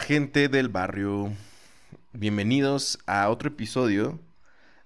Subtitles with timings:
[0.00, 1.32] Gente del barrio,
[2.12, 4.18] bienvenidos a otro episodio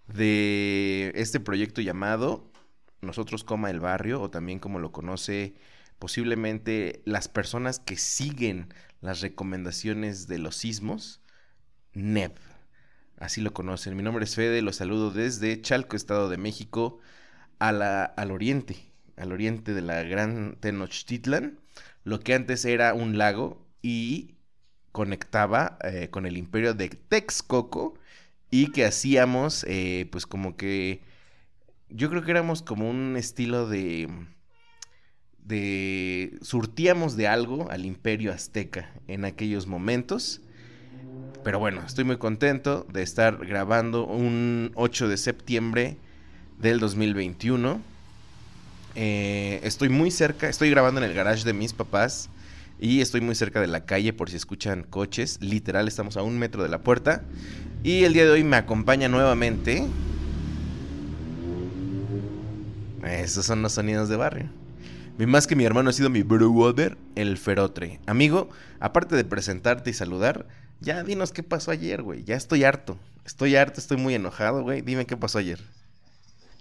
[0.09, 2.51] de este proyecto llamado
[3.03, 5.55] Nosotros Coma el Barrio, o también como lo conoce
[6.01, 11.21] posiblemente las personas que siguen las recomendaciones de los sismos,
[11.93, 12.37] NEP.
[13.19, 13.97] Así lo conocen.
[13.97, 16.99] Mi nombre es Fede, los saludo desde Chalco, Estado de México,
[17.61, 18.77] a la, al oriente,
[19.17, 21.61] al oriente de la gran Tenochtitlan,
[22.03, 24.36] lo que antes era un lago y
[24.97, 27.99] conectaba eh, con el imperio de Texcoco
[28.51, 31.03] y que hacíamos eh, pues como que
[31.91, 34.09] yo creo que éramos como un estilo de
[35.45, 40.41] de surtíamos de algo al imperio azteca en aquellos momentos.
[41.45, 45.99] Pero bueno estoy muy contento de estar grabando un 8 de septiembre
[46.59, 47.83] del 2021
[48.95, 52.31] eh, estoy muy cerca estoy grabando en el garage de mis papás
[52.79, 55.39] y estoy muy cerca de la calle por si escuchan coches.
[55.41, 57.23] Literal, estamos a un metro de la puerta.
[57.83, 59.87] Y el día de hoy me acompaña nuevamente.
[63.05, 64.51] Esos son los sonidos de barrio.
[65.19, 68.01] Más que mi hermano ha sido mi brother, el ferotre.
[68.07, 68.51] Amigo,
[68.81, 70.47] aparte de presentarte y saludar,
[70.81, 72.25] ya dinos qué pasó ayer, güey.
[72.25, 72.99] Ya estoy harto.
[73.25, 74.83] Estoy harto, estoy muy enojado, güey.
[74.83, 75.61] Dime qué pasó ayer.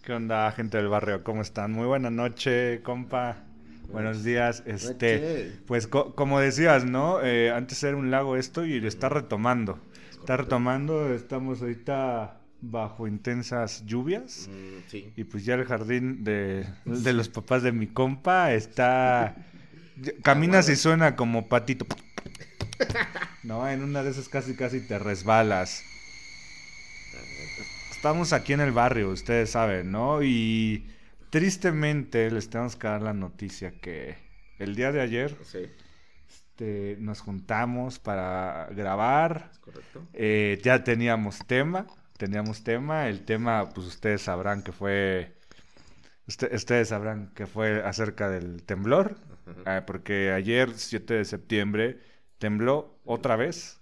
[0.04, 1.24] ¿Qué onda, gente del barrio?
[1.24, 1.74] ¿Cómo están?
[1.74, 3.44] Muy buena noche, compa.
[3.92, 4.64] Buenos días.
[4.66, 7.22] Este, pues como decías, ¿no?
[7.22, 9.80] Eh, antes era un lago esto y lo está retomando.
[10.12, 11.14] Está retomando.
[11.14, 14.50] Estamos ahorita bajo intensas lluvias.
[14.50, 19.36] Mm, y pues ya el jardín de, de los papás de mi compa está...
[20.24, 21.86] Caminas y suena como patito.
[23.44, 25.84] No, en una de esas casi casi te resbalas.
[27.92, 30.22] Estamos aquí en el barrio, ustedes saben, ¿no?
[30.22, 30.86] Y
[31.36, 34.16] tristemente les tenemos que dar la noticia que
[34.58, 35.36] el día de ayer
[36.30, 39.52] este, nos juntamos para grabar.
[40.14, 43.10] Eh, ya teníamos tema, teníamos tema.
[43.10, 45.36] El tema, pues ustedes sabrán que fue,
[46.26, 49.18] ustedes sabrán que fue acerca del temblor,
[49.66, 52.00] ah, porque ayer, 7 de septiembre,
[52.38, 53.82] tembló otra vez.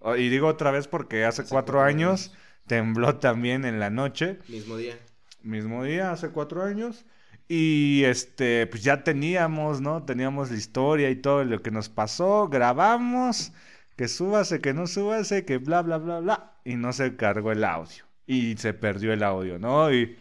[0.00, 2.34] Oh, y digo otra vez porque hace, cuatro, años
[2.66, 4.40] tembló también en la noche.
[4.48, 4.96] Mismo día
[5.42, 7.04] mismo día, hace cuatro años.
[7.48, 10.02] Y este, pues ya teníamos, ¿no?
[10.04, 12.48] Teníamos la historia y todo lo que nos pasó.
[12.48, 13.52] Grabamos,
[13.96, 16.52] que súbase, que no súbase, que bla, bla, bla, bla.
[16.64, 18.04] Y no se cargó el audio.
[18.26, 19.90] Y se perdió el audio, ¿no?
[19.92, 20.18] Y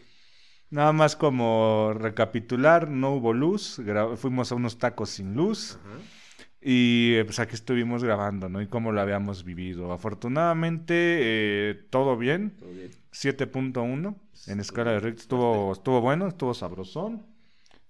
[0.70, 3.82] nada más como recapitular, no hubo luz.
[4.16, 5.78] Fuimos a unos tacos sin luz.
[6.62, 8.62] Y pues aquí estuvimos grabando, ¿no?
[8.62, 9.92] Y cómo lo habíamos vivido.
[9.92, 12.58] Afortunadamente, eh, todo bien.
[12.58, 12.92] Todo bien.
[13.12, 14.16] 7.1
[14.48, 15.22] en escala de Richter.
[15.22, 17.26] Estuvo, estuvo bueno, estuvo sabrosón.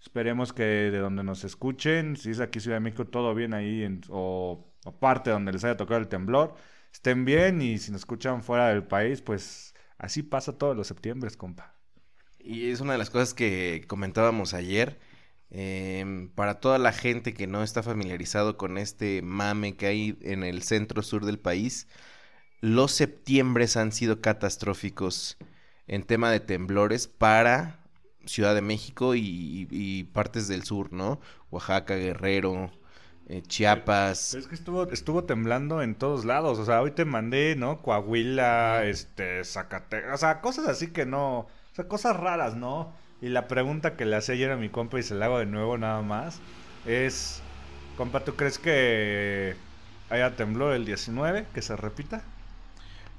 [0.02, 3.84] Esperemos que de donde nos escuchen, si es aquí Ciudad de México, todo bien ahí,
[3.84, 6.56] en, o, parte donde les haya tocado el temblor,
[6.94, 11.30] estén bien y si nos escuchan fuera del país, pues así pasa todos los septiembre,
[11.36, 11.76] compa.
[12.40, 15.00] Y es una de las cosas que comentábamos ayer.
[15.50, 20.44] Em, para toda la gente que no está familiarizado con este mame que hay en
[20.44, 21.88] el centro sur del país,
[22.62, 25.38] los septiembres han sido catastróficos
[25.88, 27.80] en tema de temblores para
[28.26, 31.22] Ciudad de México y, partes del sur, ¿no?
[31.50, 32.72] Oaxaca, Guerrero,
[33.28, 34.34] eh, Chiapas.
[34.34, 36.60] es que estuvo, temblando en todos lados.
[36.60, 37.82] O sea, hoy te mandé, ¿no?
[37.82, 40.14] Coahuila, este, Zacatecas.
[40.14, 41.40] O sea, cosas así que no.
[41.40, 42.94] O sea, cosas raras, ¿no?
[43.22, 45.46] Y la pregunta que le hacía ayer a mi compa y se la hago de
[45.46, 46.40] nuevo nada más
[46.86, 47.42] es:
[47.96, 49.56] Compa, ¿tú crees que
[50.10, 51.48] haya temblor el 19?
[51.54, 52.24] ¿Que se repita?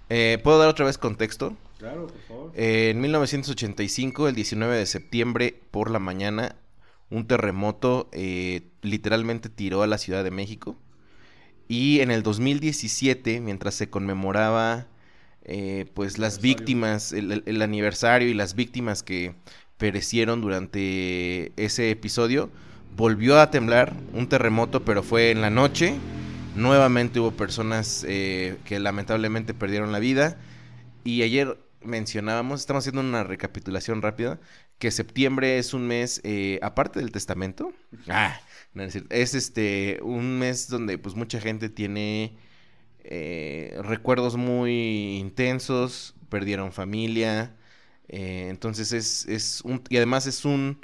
[0.09, 1.56] Eh, ¿Puedo dar otra vez contexto?
[1.79, 2.50] Claro, por favor.
[2.55, 6.56] Eh, en 1985, el 19 de septiembre por la mañana,
[7.11, 10.77] un terremoto eh, literalmente tiró a la Ciudad de México.
[11.69, 14.87] Y en el 2017, mientras se conmemoraba
[15.44, 19.35] eh, pues las víctimas, el, el- el aniversario y las víctimas que
[19.79, 22.51] perecieron durante ese episodio,
[22.97, 25.95] volvió a temblar un terremoto, pero fue en la noche.
[26.57, 30.37] Nuevamente hubo personas eh, que lamentablemente perdieron la vida.
[31.05, 34.41] Y ayer mencionábamos, estamos haciendo una recapitulación rápida,
[34.79, 37.73] que septiembre es un mes, eh, aparte del testamento,
[38.09, 38.39] ah,
[39.11, 42.37] es este un mes donde pues mucha gente tiene
[43.05, 47.55] eh, recuerdos muy intensos, perdieron familia,
[48.08, 50.81] eh, entonces es, es un, y además es un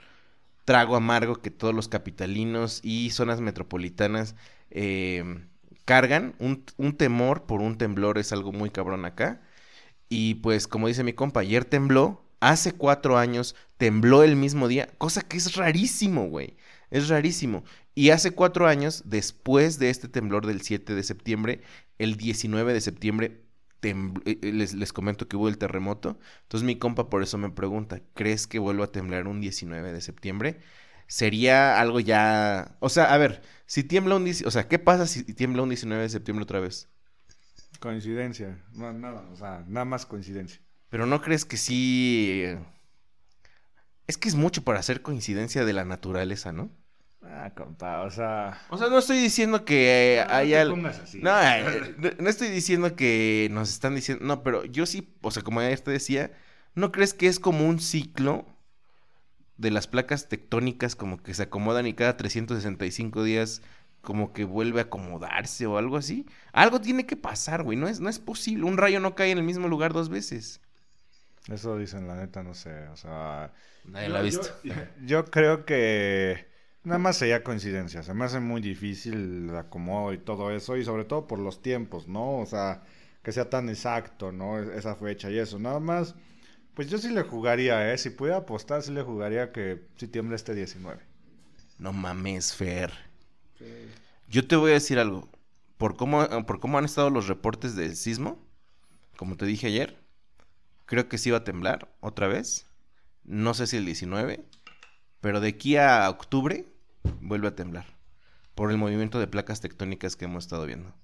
[0.65, 4.35] trago amargo que todos los capitalinos y zonas metropolitanas
[4.71, 5.47] eh,
[5.85, 9.43] cargan, un, un temor por un temblor es algo muy cabrón acá.
[10.09, 12.23] Y pues, como dice mi compa, ayer tembló.
[12.41, 16.57] Hace cuatro años tembló el mismo día, cosa que es rarísimo, güey.
[16.91, 17.65] Es rarísimo.
[17.95, 21.63] Y hace cuatro años, después de este temblor del 7 de septiembre,
[21.99, 23.44] el 19 de septiembre,
[24.43, 26.19] les, les comento que hubo el terremoto.
[26.43, 30.01] Entonces mi compa por eso me pregunta, ¿crees que vuelva a temblar un 19 de
[30.01, 30.61] septiembre?
[31.07, 32.77] Sería algo ya...
[32.81, 34.25] O sea, a ver, si tiembla un...
[34.25, 36.89] 10 O sea, ¿qué pasa si tiembla un 19 de septiembre otra vez?
[37.81, 38.65] Coincidencia.
[38.73, 40.61] No, nada, o sea, nada más coincidencia.
[40.89, 42.41] Pero ¿no crees que sí...
[42.45, 42.59] eh,
[44.07, 46.71] Es que es mucho para hacer coincidencia de la naturaleza, ¿no?
[47.27, 48.61] Ah, compa, o sea.
[48.71, 50.77] O sea, no estoy diciendo que eh, No hay te algo...
[50.77, 51.21] pongas así.
[51.21, 54.25] No, eh, no, no estoy diciendo que nos están diciendo...
[54.25, 56.33] No, pero yo sí, o sea, como ayer te decía,
[56.75, 58.47] ¿no crees que es como un ciclo
[59.57, 63.63] de las placas tectónicas como que se acomodan y cada 365 días
[64.03, 66.27] como que vuelve a acomodarse o algo así?
[66.53, 68.65] Algo tiene que pasar, güey, no es, no es posible.
[68.65, 70.61] Un rayo no cae en el mismo lugar dos veces.
[71.49, 72.89] Eso dicen, la neta, no sé.
[72.89, 73.53] O sea.
[73.85, 74.49] Nadie lo ha visto.
[74.63, 74.75] Yo,
[75.05, 76.54] yo creo que
[76.85, 78.03] nada más sería coincidencia.
[78.03, 80.77] Se me hace muy difícil el acomodo y todo eso.
[80.77, 82.39] Y sobre todo por los tiempos, ¿no?
[82.41, 82.83] O sea,
[83.23, 84.59] que sea tan exacto, ¿no?
[84.61, 85.59] E- Esa fecha y eso.
[85.59, 86.15] Nada más.
[86.75, 87.99] Pues yo sí le jugaría, ¿eh?
[87.99, 91.03] Si pudiera apostar, sí le jugaría que si tiembla este 19.
[91.85, 92.93] No mames, Fer.
[94.29, 95.29] Yo te voy a decir algo.
[95.77, 98.39] Por cómo, por cómo han estado los reportes del sismo,
[99.17, 99.99] como te dije ayer,
[100.87, 102.67] creo que sí va a temblar otra vez.
[103.25, 104.45] No sé si el 19,
[105.21, 106.67] pero de aquí a octubre
[107.21, 107.87] vuelve a temblar.
[108.55, 110.95] Por el movimiento de placas tectónicas que hemos estado viendo.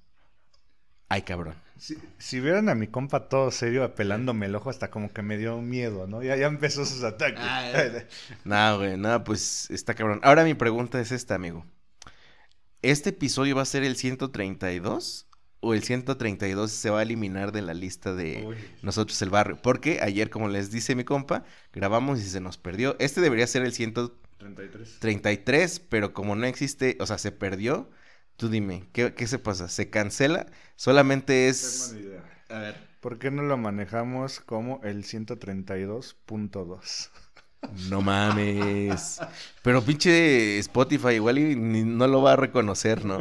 [1.08, 1.56] Ay, cabrón.
[1.76, 5.38] Si, si vieran a mi compa todo serio apelándome el ojo, hasta como que me
[5.38, 6.22] dio miedo, ¿no?
[6.22, 7.42] Ya, ya empezó sus ataques.
[8.44, 10.20] No, güey, no, pues está cabrón.
[10.22, 11.66] Ahora mi pregunta es esta, amigo.
[12.82, 15.26] ¿Este episodio va a ser el 132?
[15.62, 18.56] ¿O el 132 se va a eliminar de la lista de Uy.
[18.82, 19.60] nosotros el barrio?
[19.60, 22.94] Porque ayer, como les dice mi compa, grabamos y se nos perdió.
[23.00, 24.29] Este debería ser el 133,
[24.98, 25.80] 33.
[25.80, 27.90] pero como no existe, o sea, se perdió.
[28.36, 29.68] Tú dime, ¿qué, qué se pasa?
[29.68, 30.46] ¿Se cancela?
[30.76, 31.94] Solamente es...
[31.98, 32.24] Idea.
[32.48, 32.90] A ver.
[33.00, 37.10] ¿Por qué no lo manejamos como el 132.2?
[37.88, 39.20] No mames.
[39.62, 43.20] Pero pinche Spotify igual y ni- no lo va a reconocer, ¿no?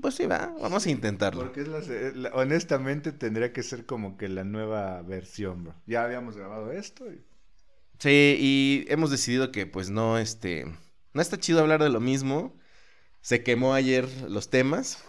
[0.00, 0.54] Pues sí, va.
[0.60, 1.42] Vamos a intentarlo.
[1.44, 5.74] Porque es la, se- la- honestamente tendría que ser como que la nueva versión, bro.
[5.86, 7.24] Ya habíamos grabado esto y...
[7.98, 10.66] Sí, y hemos decidido que pues no, este...
[11.14, 12.56] No está chido hablar de lo mismo.
[13.20, 15.02] Se quemó ayer los temas.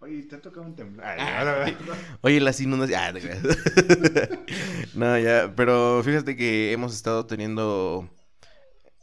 [0.00, 1.04] Oye, te ha tocado un temblor.
[2.22, 3.24] Oye, las inundaciones...
[3.24, 4.38] Ah,
[4.94, 8.08] no, ya, pero fíjate que hemos estado teniendo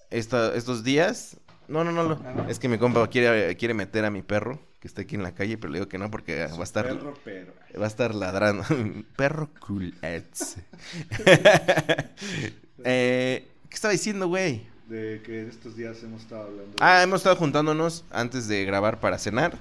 [0.09, 1.37] esta- estos días...
[1.67, 2.49] No, no, no, no.
[2.49, 5.33] Es que mi compa quiere, quiere meter a mi perro, que está aquí en la
[5.33, 6.87] calle, pero le digo que no porque va a estar...
[6.87, 7.53] Perro, pero...
[7.79, 8.63] Va a estar ladrando.
[9.15, 9.93] Perro cool.
[12.83, 14.65] Eh, ¿Qué estaba diciendo, güey?
[14.87, 16.75] De que estos días hemos estado hablando...
[16.79, 19.57] Ah, hemos estado juntándonos antes de grabar para cenar.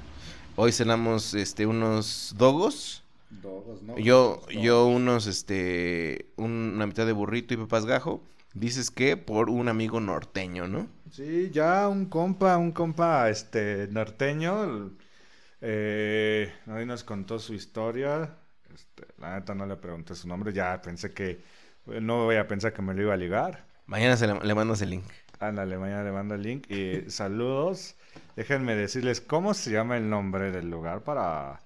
[0.57, 3.03] Hoy cenamos este unos dogos.
[3.31, 3.99] Dogos, ¿no?
[3.99, 4.55] Yo, Dogos.
[4.63, 8.23] yo unos, este, un- una mitad de burrito y papas gajo.
[8.55, 10.87] Dices que por un amigo norteño, ¿no?
[11.11, 14.91] Sí, ya un compa, un compa, este, norteño,
[15.63, 18.35] eh, hoy nos contó su historia,
[18.75, 21.41] este, la neta no le pregunté su nombre, ya pensé que,
[21.87, 24.81] no voy a pensar que me lo iba a ligar, Mañana se le, le mandas
[24.83, 25.05] el link.
[25.41, 27.97] ándale, mañana le mando el link, y saludos,
[28.37, 31.61] déjenme decirles cómo se llama el nombre del lugar para,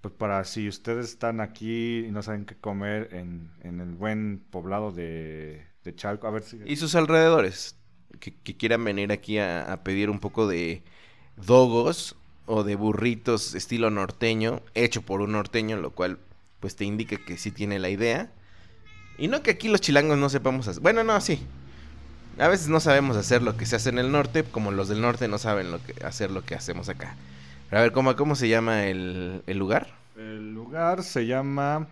[0.00, 4.40] pues para si ustedes están aquí y no saben qué comer en, en el buen
[4.50, 6.58] poblado de, de Chalco, a ver si...
[6.64, 7.76] Y sus alrededores.
[8.20, 10.82] Que, que quieran venir aquí a, a pedir un poco de
[11.36, 12.16] dogos
[12.46, 16.18] o de burritos estilo norteño, hecho por un norteño, lo cual
[16.60, 18.32] pues te indica que sí tiene la idea.
[19.22, 20.82] Y no que aquí los chilangos no sepamos hacer.
[20.82, 21.46] Bueno, no, sí.
[22.40, 25.00] A veces no sabemos hacer lo que se hace en el norte, como los del
[25.00, 25.68] norte no saben
[26.04, 27.14] hacer lo que hacemos acá.
[27.70, 29.86] Pero a ver, ¿cómo, cómo se llama el, lugar?
[30.16, 31.86] El lugar se llama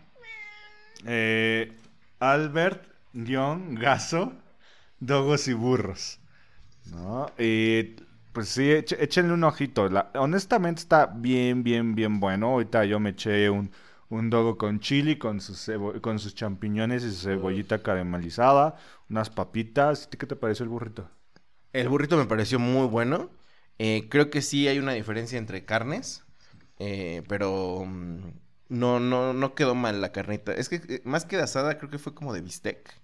[1.06, 1.72] eh,
[2.18, 4.32] Albert-Gaso
[4.98, 6.18] Dogos y Burros.
[6.86, 7.30] ¿No?
[7.38, 7.94] Y
[8.32, 9.88] pues sí, échenle un ojito.
[10.14, 12.48] Honestamente está bien, bien, bien bueno.
[12.48, 13.70] Ahorita yo me eché un,
[14.10, 15.70] un dogo con chili, con sus,
[16.02, 18.76] con sus champiñones y su cebollita caramelizada,
[19.08, 20.06] unas papitas.
[20.06, 21.08] ¿A ti ¿Qué te pareció el burrito?
[21.72, 23.30] El burrito me pareció muy bueno.
[23.78, 26.24] Eh, creo que sí hay una diferencia entre carnes,
[26.78, 28.32] eh, pero mm,
[28.68, 30.52] no, no, no quedó mal la carnita.
[30.52, 33.00] Es que eh, más que de asada, creo que fue como de bistec.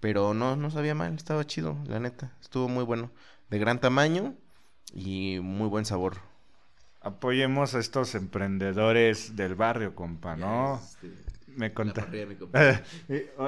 [0.00, 2.36] Pero no, no sabía mal, estaba chido, la neta.
[2.40, 3.10] Estuvo muy bueno.
[3.50, 4.36] De gran tamaño
[4.94, 6.18] y muy buen sabor.
[7.08, 10.80] Apoyemos a estos emprendedores del barrio, compa, ¿no?
[11.56, 12.06] Me conta.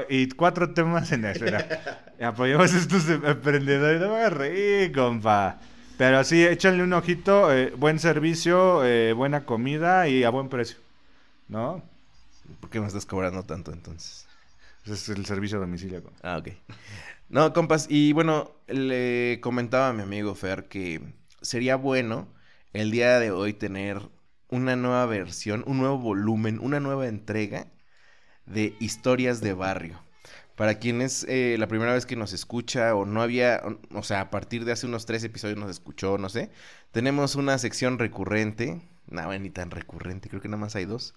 [0.09, 1.45] y, y cuatro temas en eso.
[1.45, 4.00] era, Apoyemos a estos em- emprendedores.
[4.00, 5.61] No me hagas reír, compa.
[5.99, 7.52] Pero sí, échenle un ojito.
[7.52, 10.79] eh, buen servicio, eh, buena comida y a buen precio.
[11.49, 11.83] ¿No?
[12.61, 14.26] ¿Por qué me estás cobrando tanto entonces?
[14.85, 16.02] Ese es el servicio a domicilio.
[16.02, 16.19] compa.
[16.23, 16.49] Ah, ok.
[17.29, 21.00] No, compas, y bueno, le comentaba a mi amigo Fer que
[21.43, 22.26] sería bueno
[22.73, 24.00] el día de hoy tener
[24.49, 27.69] una nueva versión, un nuevo volumen, una nueva entrega
[28.47, 30.03] de historias de barrio.
[30.57, 33.62] Para quien es eh, la primera vez que nos escucha o no había,
[33.95, 36.50] o- sea, a partir de hace unos tres episodios nos escuchó, no sé,
[36.93, 41.15] tenemos una sección recurrente, bueno, ni tan recurrente, creo que nada más hay dos,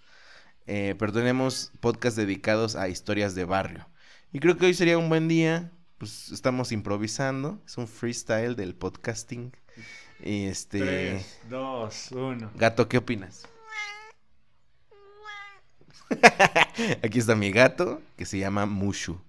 [0.67, 3.89] eh, pero tenemos podcast dedicados a historias de barrio.
[4.31, 5.71] Y creo que hoy sería un buen día.
[5.97, 7.61] Pues estamos improvisando.
[7.65, 9.53] Es un freestyle del podcasting.
[10.23, 10.79] Y este.
[10.79, 12.49] Tres, dos, uno.
[12.55, 13.45] Gato, ¿qué opinas?
[17.03, 19.19] Aquí está mi gato, que se llama Mushu.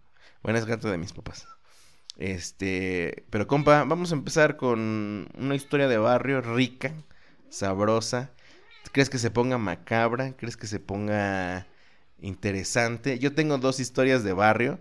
[0.43, 1.49] Bueno, es gato de mis papás.
[2.17, 6.93] Este, pero compa, vamos a empezar con una historia de barrio rica,
[7.49, 8.31] sabrosa.
[8.93, 10.37] ¿Crees que se ponga macabra?
[10.37, 11.67] ¿Crees que se ponga
[12.21, 13.19] interesante?
[13.19, 14.79] Yo tengo dos historias de barrio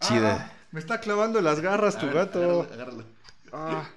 [0.00, 0.42] chidas.
[0.42, 2.68] Ah, me está clavando las garras tu gato.
[3.50, 3.88] Ah.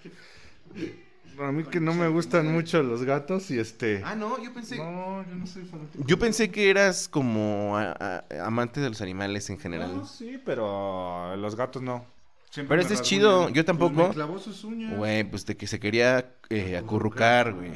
[1.39, 4.01] A mí que no me gustan mucho los gatos y este...
[4.03, 4.77] Ah, no, yo pensé.
[4.77, 6.03] No, yo no soy fanático.
[6.07, 9.95] Yo pensé que eras como a- a- amante de los animales en general.
[9.97, 12.05] No, sí, pero los gatos no.
[12.49, 13.95] Siempre Pero este es chido, yo tampoco.
[13.95, 14.95] Pues me clavó sus uñas.
[14.97, 17.71] Güey, pues de que se quería eh, acurrucar, güey.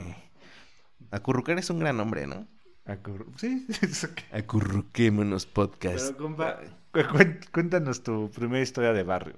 [1.11, 2.47] Acurrucar es un gran nombre, ¿no?
[2.85, 4.21] Acurru- Sí, es ok.
[4.31, 6.05] Acurruquémonos podcast.
[6.13, 6.59] Pero compa,
[7.51, 9.35] cuéntanos tu primera historia de barrio.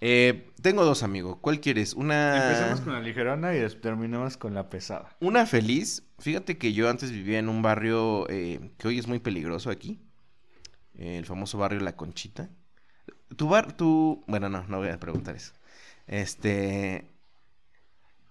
[0.00, 1.38] Eh, tengo dos, amigos.
[1.40, 1.94] ¿Cuál quieres?
[1.94, 2.48] Una...
[2.48, 5.16] Empezamos con la ligerona y terminamos con la pesada.
[5.20, 6.02] Una feliz.
[6.18, 10.00] Fíjate que yo antes vivía en un barrio eh, que hoy es muy peligroso aquí.
[10.94, 12.50] eh, el famoso barrio La Conchita.
[13.36, 14.24] Tu bar, tu...
[14.26, 15.52] Bueno, no, no voy a preguntar eso.
[16.06, 17.10] Este...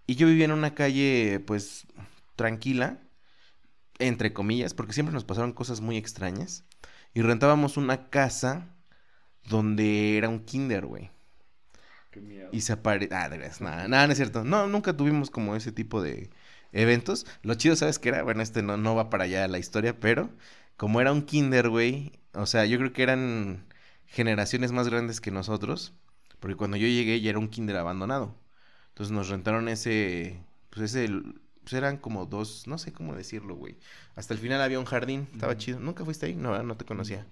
[0.06, 1.88] Y yo vivía en una calle, pues,
[2.36, 3.00] tranquila,
[4.00, 6.66] entre comillas, porque siempre nos pasaron cosas muy extrañas.
[7.14, 8.76] Y rentábamos una casa
[9.46, 11.13] donde era un kinder, güey.
[12.14, 12.50] Qué miedo.
[12.52, 13.10] Y se apare...
[13.12, 14.44] Ah, de veras, nada, nada, no es cierto.
[14.44, 16.30] No, nunca tuvimos como ese tipo de
[16.72, 17.26] eventos.
[17.42, 18.22] Lo chido, ¿sabes qué era?
[18.24, 20.30] Bueno, este no, no va para allá la historia, pero
[20.78, 23.66] como era un kinder, güey, o sea, yo creo que eran
[24.06, 25.94] generaciones más grandes que nosotros,
[26.40, 28.36] porque cuando yo llegué ya era un kinder abandonado.
[28.90, 30.40] Entonces nos rentaron ese,
[30.70, 31.10] pues ese,
[31.62, 33.78] pues eran como dos, no sé cómo decirlo, güey.
[34.16, 35.80] Hasta el final había un jardín, estaba chido.
[35.80, 36.36] ¿Nunca fuiste ahí?
[36.36, 36.66] No, ¿verdad?
[36.66, 37.26] no te conocía.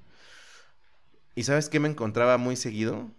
[1.35, 3.09] ¿Y sabes qué me encontraba muy seguido?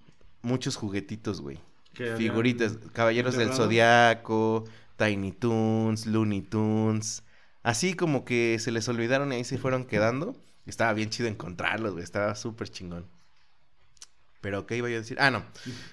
[0.42, 1.58] Muchos juguetitos, güey.
[1.92, 3.52] Figuritas, Caballeros del.
[3.52, 4.64] Zodiaco,
[4.96, 7.22] Tiny Toons, Looney Tunes.
[7.62, 10.36] Así como que se les olvidaron y ahí se fueron quedando.
[10.66, 12.04] Estaba bien chido encontrarlos, güey.
[12.04, 13.06] Estaba súper chingón.
[14.40, 15.16] Pero, ¿qué iba yo a decir?
[15.20, 15.44] Ah, no.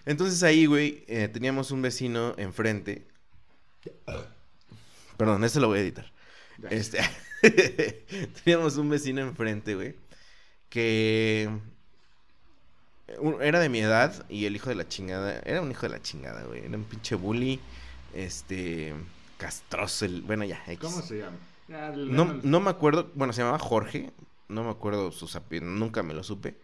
[0.06, 3.08] Entonces ahí, güey, eh, teníamos un vecino enfrente.
[5.18, 6.12] Perdón, este lo voy a editar.
[6.70, 7.00] Este,
[8.44, 9.96] teníamos un vecino enfrente, güey,
[10.70, 11.50] que
[13.42, 16.02] era de mi edad y el hijo de la chingada, era un hijo de la
[16.02, 17.60] chingada, güey, era un pinche bully,
[18.14, 18.94] este,
[19.38, 20.80] castroso, el, bueno, ya, X.
[20.80, 21.38] ¿Cómo se llama?
[21.96, 24.12] No, no me acuerdo, bueno, se llamaba Jorge,
[24.48, 26.58] no me acuerdo sus apellidos, nunca me lo supe.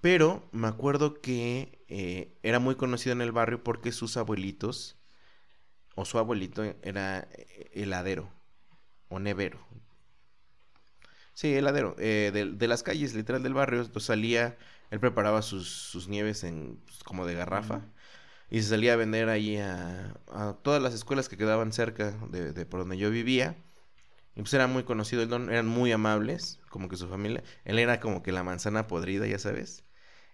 [0.00, 4.96] Pero me acuerdo que eh, era muy conocido en el barrio porque sus abuelitos,
[5.94, 8.30] o su abuelito, era eh, heladero,
[9.08, 9.58] o nevero.
[11.32, 13.80] Sí, heladero, eh, de, de las calles, literal, del barrio.
[13.80, 14.56] Entonces salía,
[14.90, 17.82] él preparaba sus, sus nieves en, pues, como de garrafa.
[18.50, 22.52] Y se salía a vender ahí a, a todas las escuelas que quedaban cerca de,
[22.52, 23.56] de por donde yo vivía.
[24.34, 27.42] Y pues era muy conocido el don, eran muy amables, como que su familia.
[27.64, 29.84] Él era como que la manzana podrida, ya sabes.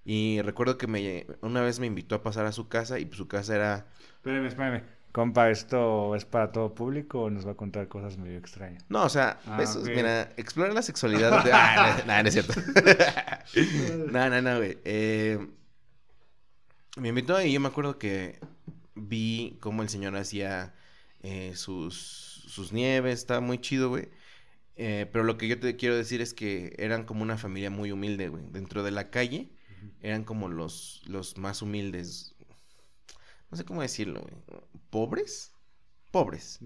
[0.04, 3.18] Y recuerdo que me, una vez me invitó a pasar a su casa y pues
[3.18, 3.86] su casa era...
[4.16, 4.82] Espérame, espérame.
[5.12, 8.82] Compa, ¿esto es para todo público o nos va a contar cosas medio extrañas?
[8.88, 9.88] No, o sea, Ah, eso, ok.
[9.94, 11.30] mira, explorar la sexualidad.
[11.44, 12.54] de- Ah, no, no, no es cierto.
[14.12, 14.78] no, no, no, güey.
[14.84, 15.38] Eh,
[16.96, 18.38] me invitó y yo me acuerdo que
[18.94, 20.74] vi cómo el señor hacía
[21.22, 24.08] eh, sus, sus nieves, estaba muy chido, güey.
[24.76, 27.92] Eh, pero lo que yo te quiero decir es que eran como una familia muy
[27.92, 28.44] humilde, güey.
[28.50, 29.50] Dentro de la calle
[30.00, 32.31] eran como los, los más humildes.
[33.52, 34.34] No sé cómo decirlo, güey.
[34.88, 35.52] ¿Pobres?
[36.10, 36.58] Pobres.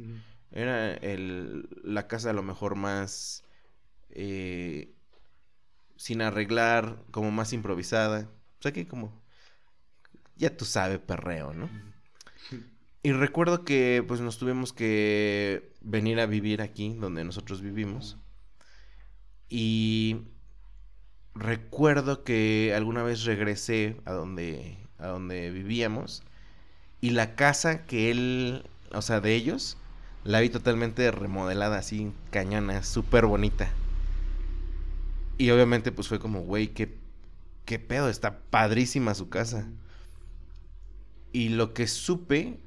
[0.52, 3.42] Era el, la casa a lo mejor más
[4.10, 4.94] eh,
[5.96, 8.30] sin arreglar, como más improvisada.
[8.60, 9.20] O sea que como,
[10.36, 11.68] ya tú sabes, perreo, ¿no?
[13.02, 18.16] Y recuerdo que pues nos tuvimos que venir a vivir aquí, donde nosotros vivimos.
[19.48, 20.18] Y
[21.34, 26.22] recuerdo que alguna vez regresé a donde, a donde vivíamos.
[27.06, 29.76] Y la casa que él, o sea, de ellos,
[30.24, 33.70] la vi totalmente remodelada, así, cañona, súper bonita.
[35.38, 36.96] Y obviamente, pues fue como, güey, qué,
[37.64, 39.68] qué pedo, está padrísima su casa.
[41.32, 42.58] Y lo que supe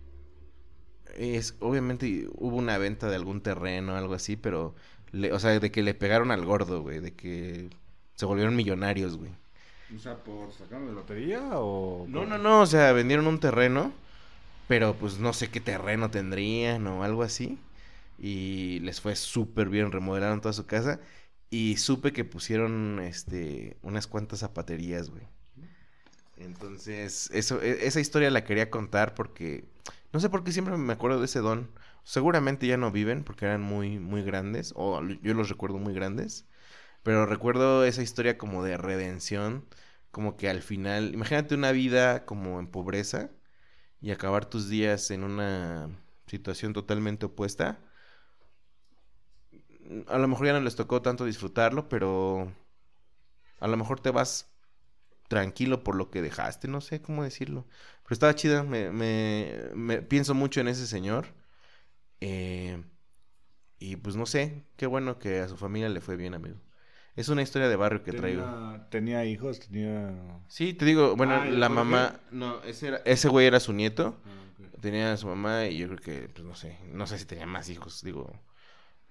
[1.17, 4.73] es, obviamente, hubo una venta de algún terreno, algo así, pero,
[5.11, 7.69] le- o sea, de que le pegaron al gordo, güey, de que
[8.15, 9.31] se volvieron millonarios, güey.
[9.95, 12.05] O sea, ¿por sacar la lotería o...?
[12.07, 13.91] No, no, no, o sea, vendieron un terreno,
[14.69, 17.59] pero pues no sé qué terreno tendrían o algo así.
[18.19, 21.01] Y les fue súper bien, remodelaron toda su casa.
[21.51, 25.23] Y supe que pusieron, este, unas cuantas zapaterías, güey.
[26.37, 29.65] Entonces, eso, e- esa historia la quería contar porque,
[30.13, 31.69] no sé por qué siempre me acuerdo de ese don.
[32.03, 36.47] Seguramente ya no viven porque eran muy, muy grandes, o yo los recuerdo muy grandes.
[37.03, 39.65] Pero recuerdo esa historia como de redención,
[40.11, 43.31] como que al final, imagínate una vida como en pobreza
[44.01, 45.89] y acabar tus días en una
[46.27, 47.79] situación totalmente opuesta.
[50.07, 52.53] A lo mejor ya no les tocó tanto disfrutarlo, pero
[53.59, 54.51] a lo mejor te vas
[55.27, 57.67] tranquilo por lo que dejaste, no sé cómo decirlo.
[58.03, 61.27] Pero estaba chida, me, me, pienso mucho en ese señor.
[62.21, 62.83] Eh,
[63.79, 66.57] y pues no sé, qué bueno que a su familia le fue bien, amigo.
[67.19, 68.45] Es una historia de barrio que traigo.
[68.89, 70.13] tenía, hijos, tenía...
[70.47, 73.73] Sí, te digo, bueno, Ah, ¿y la mamá, no, ese, era, ese güey era su
[73.73, 77.17] nieto, Ah, tenía a su mamá y yo creo que, pues no sé, no sé
[77.17, 78.31] si tenía más hijos, digo,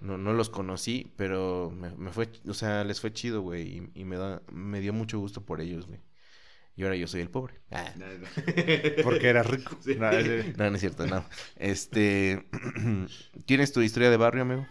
[0.00, 4.00] no, no los conocí, pero me, me fue, o sea, les fue chido, güey, y,
[4.00, 6.00] y me da, me dio mucho gusto por ellos, güey.
[6.76, 7.60] Y ahora yo soy el pobre.
[7.72, 7.92] Ah.
[9.02, 9.76] Porque era rico.
[9.82, 9.96] Sí.
[9.96, 10.54] No, sí.
[10.56, 11.24] No, no es cierto, no.
[11.56, 12.46] Este,
[13.46, 14.66] ¿tienes tu historia de barrio, amigo?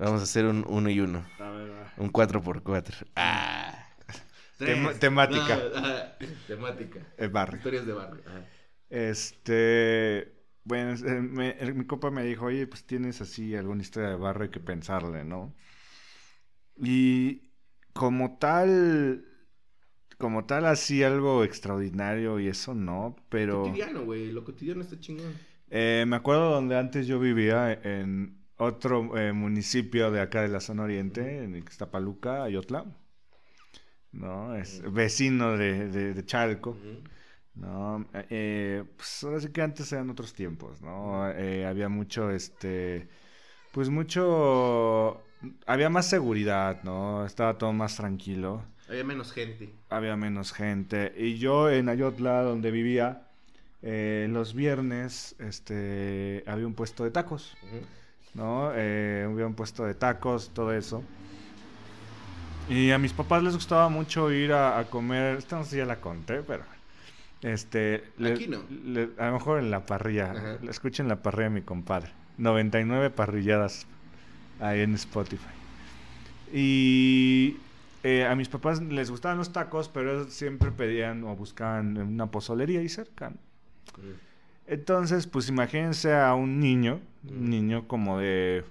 [0.00, 1.92] Vamos a hacer un uno y uno, A ver, va.
[1.98, 2.96] un cuatro por cuatro.
[3.16, 3.86] Ah.
[4.58, 5.00] Tema- Tres.
[5.00, 5.58] temática.
[5.74, 7.00] No, temática.
[7.16, 7.56] El barrio.
[7.58, 8.22] Historias de barrio.
[8.26, 8.44] ajá.
[8.90, 10.32] Este,
[10.64, 14.16] bueno, eh, me- el- mi compa me dijo, oye, pues tienes así alguna historia de
[14.16, 15.54] barrio, hay que pensarle, ¿no?
[16.76, 17.50] Y
[17.92, 19.24] como tal,
[20.18, 24.32] como tal, así algo extraordinario y eso no, pero Cotidiano, güey.
[24.32, 25.34] Lo cotidiano está chingón.
[25.70, 30.60] eh, me acuerdo donde antes yo vivía, en otro eh, municipio de acá de la
[30.60, 32.84] zona oriente, en Ixtapaluca, Ayotla,
[34.12, 34.54] ¿no?
[34.56, 36.76] Es vecino de, de- de Chalco.
[37.54, 41.28] No, eh, pues ahora sí que antes eran otros tiempos, ¿no?
[41.30, 43.08] Eh, había mucho, este,
[43.72, 45.20] pues mucho,
[45.66, 47.26] había más seguridad, ¿no?
[47.26, 49.70] Estaba todo más tranquilo, Había menos gente.
[49.88, 51.12] había menos gente.
[51.16, 53.28] Y yo en Ayotla, donde vivía,
[53.82, 57.56] eh, los viernes, este, había un puesto de tacos,
[58.34, 58.70] ¿no?
[58.74, 61.02] Eh, había un puesto de tacos, todo eso.
[62.68, 65.76] Y a mis papás les gustaba mucho ir a, a comer, esta no sé si
[65.78, 66.62] ya la conté, pero
[67.42, 68.62] este, le- Aquí no.
[68.84, 70.58] le- a lo mejor en la parrilla, Ajá.
[70.68, 73.86] escuchen la parrilla de mi compadre, 99 parrilladas
[74.60, 75.48] ahí en Spotify.
[76.52, 77.56] Y
[78.02, 82.30] eh, a mis papás les gustaban los tacos, pero ellos siempre pedían o buscaban una
[82.30, 83.30] pozolería ahí cerca.
[83.30, 83.36] ¿no?
[84.70, 88.64] Entonces, pues imagínense a un niño, un niño como de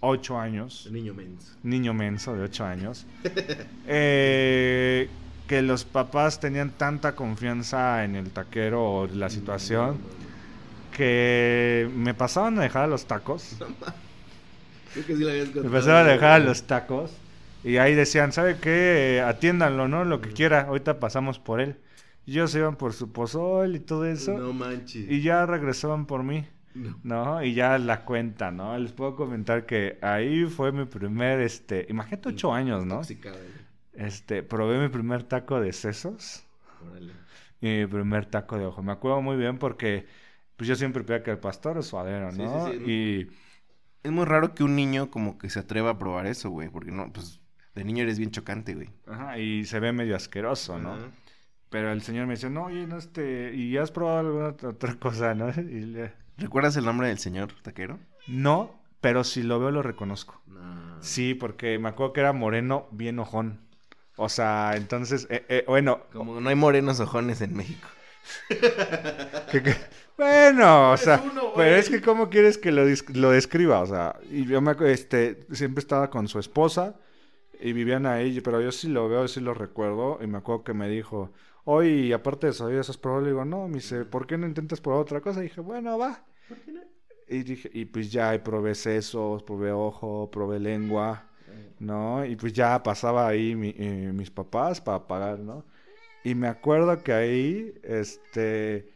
[0.00, 1.54] 8 años, niño menso.
[1.62, 3.06] niño menso de 8 años,
[3.86, 5.10] eh,
[5.46, 9.98] que los papás tenían tanta confianza en el taquero o la situación
[10.90, 13.56] que me pasaban a dejar a los tacos,
[14.94, 17.12] Creo que sí la habías me pasaban a dejar a los tacos
[17.62, 19.18] y ahí decían, ¿sabe qué?
[19.18, 20.04] Eh, Atiéndanlo, ¿no?
[20.04, 21.76] Lo que quiera, ahorita pasamos por él.
[22.28, 25.10] Y ellos iban por su pozol y todo eso No manches.
[25.10, 26.44] y ya regresaban por mí.
[27.02, 27.42] No.
[27.42, 28.76] Y ya la cuenta, ¿no?
[28.76, 33.00] Les puedo comentar que ahí fue mi primer, este, imagínate ocho años, ¿no?
[33.94, 36.44] Este, probé mi primer taco de sesos.
[37.62, 38.82] Y mi primer taco de ojo.
[38.82, 40.06] Me acuerdo muy bien porque,
[40.56, 42.74] pues yo siempre pedía que el pastor es suadero, ¿no?
[42.74, 43.30] Y...
[44.02, 46.92] Es muy raro que un niño como que se atreva a probar eso, güey, porque
[46.92, 47.40] no, pues
[47.74, 48.90] de niño eres bien chocante, güey.
[49.06, 50.96] Ajá, y se ve medio asqueroso, ¿no?
[51.70, 55.34] Pero el señor me dice, no, oye, no, este, ¿y has probado alguna otra cosa,
[55.34, 55.52] no?
[56.38, 57.98] ¿Recuerdas el nombre del señor taquero?
[58.26, 60.40] No, pero si lo veo lo reconozco.
[61.00, 63.60] Sí, porque me acuerdo que era moreno bien ojón.
[64.16, 66.00] O sea, entonces, eh, eh, bueno.
[66.12, 67.86] Como no hay morenos ojones en México.
[70.18, 71.22] bueno, o sea,
[71.56, 75.46] pero es que cómo quieres que lo, lo describa, o sea, y yo me este,
[75.52, 76.96] siempre estaba con su esposa
[77.60, 80.74] y vivían ahí, pero yo sí lo veo, sí lo recuerdo, y me acuerdo que
[80.74, 81.32] me dijo,
[81.70, 83.24] Hoy, aparte de eso, ¿has probado?
[83.24, 85.40] Le digo, no, me dice, ¿por qué no intentas probar otra cosa?
[85.40, 86.24] Y dije, bueno, va.
[86.48, 86.80] ¿Por qué no?
[87.28, 91.28] Y dije, y pues ya, y probé sesos, probé ojo, probé lengua,
[91.78, 92.24] ¿no?
[92.24, 95.66] Y pues ya pasaba ahí eh, mis papás para pagar, ¿no?
[96.24, 98.90] Y me acuerdo que ahí, este,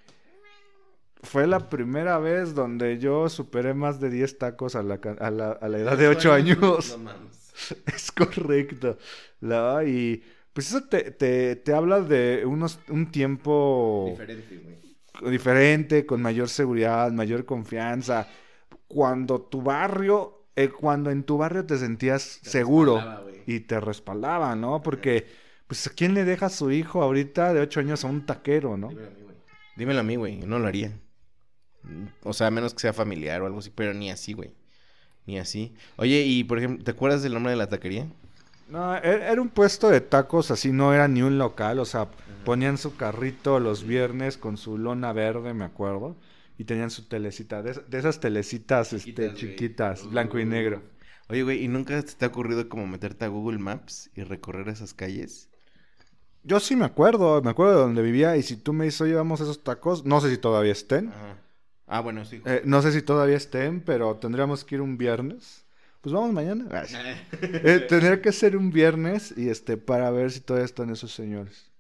[1.23, 5.51] fue la primera vez donde yo superé más de 10 tacos a la, a la,
[5.51, 6.99] a la edad de 8 años.
[6.99, 7.11] No
[7.95, 8.97] es correcto.
[9.41, 9.83] ¿no?
[9.83, 10.23] Y
[10.53, 14.61] pues eso te, te, te habla de unos, un tiempo diferente,
[15.31, 18.29] diferente, con mayor seguridad, mayor confianza.
[18.87, 23.03] Cuando tu barrio, eh, cuando en tu barrio te sentías seguro
[23.47, 24.83] y te respaldaba, ¿no?
[24.83, 25.27] Porque,
[25.67, 28.77] pues, ¿a quién le deja a su hijo ahorita de ocho años a un taquero,
[28.77, 28.89] no?
[29.77, 30.37] Dímelo a mí, güey.
[30.41, 30.93] No lo haría.
[32.23, 34.53] O sea, a menos que sea familiar o algo así, pero ni así, güey.
[35.27, 35.75] Ni así.
[35.97, 38.07] Oye, y por ejemplo, ¿te acuerdas del nombre de la taquería?
[38.73, 42.09] No, e-, era un puesto de tacos, así no era ni un local, o sea,
[42.43, 46.17] ponían su carrito los viernes con su lona verde, me acuerdo,
[46.57, 50.83] y tenían su telecita, de, esas telecitas este, chiquitas, blanco y negro.
[51.29, 54.95] Oye, güey, ¿y nunca te ha ocurrido como meterte a Google Maps y recorrer esas
[54.95, 55.51] calles?
[56.43, 59.15] Yo sí me acuerdo, me acuerdo de donde vivía, y si tú me dices, oye,
[59.15, 61.13] vamos a esos tacos, no sé si todavía estén.
[61.87, 62.41] Ah, bueno, sí.
[62.47, 65.63] Eh, no sé si todavía estén, pero tendríamos que ir un viernes
[66.03, 66.67] pues vamos mañana.
[67.43, 71.71] eh, tendría que ser un viernes y este para ver si todavía están esos señores.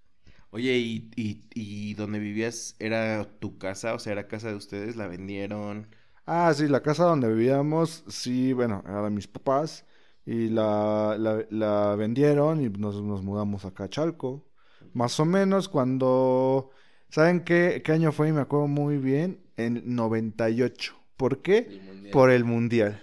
[0.50, 3.94] Oye, ¿y, y, y dónde vivías era tu casa?
[3.94, 4.96] O sea, ¿era casa de ustedes?
[4.96, 5.88] ¿La vendieron?
[6.24, 9.84] Ah, sí, la casa donde vivíamos, sí, bueno, era de mis papás.
[10.24, 11.16] Y la,
[11.50, 14.46] la, vendieron y nos, nos, mudamos acá a Chalco.
[14.92, 16.70] Más o menos cuando...
[17.08, 18.28] ¿Saben qué, qué año fue?
[18.28, 19.40] Y me acuerdo muy bien.
[19.56, 20.94] En 98.
[21.16, 21.80] ¿Por qué?
[22.12, 23.02] Por el Mundial.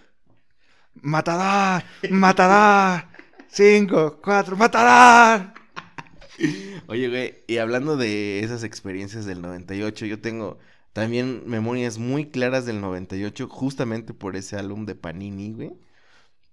[0.95, 1.86] ¡Matadar!
[2.10, 3.10] ¡Matadar!
[3.47, 5.54] Cinco, cuatro, ¡matadar!
[6.88, 10.58] Oye, güey, y hablando de esas experiencias del 98, yo tengo
[10.93, 15.71] también memorias muy claras del 98, justamente por ese álbum de Panini, güey.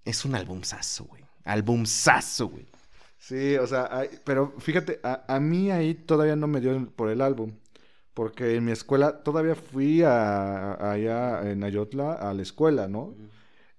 [0.04, 1.24] Es un albumzazo, güey.
[1.44, 2.66] Albumzazo, güey.
[3.18, 7.52] Sí, o sea, pero fíjate, a, mí ahí todavía no me dio por el álbum.
[8.14, 13.14] Porque en mi escuela todavía fui a, allá en Ayotla a la escuela, ¿no?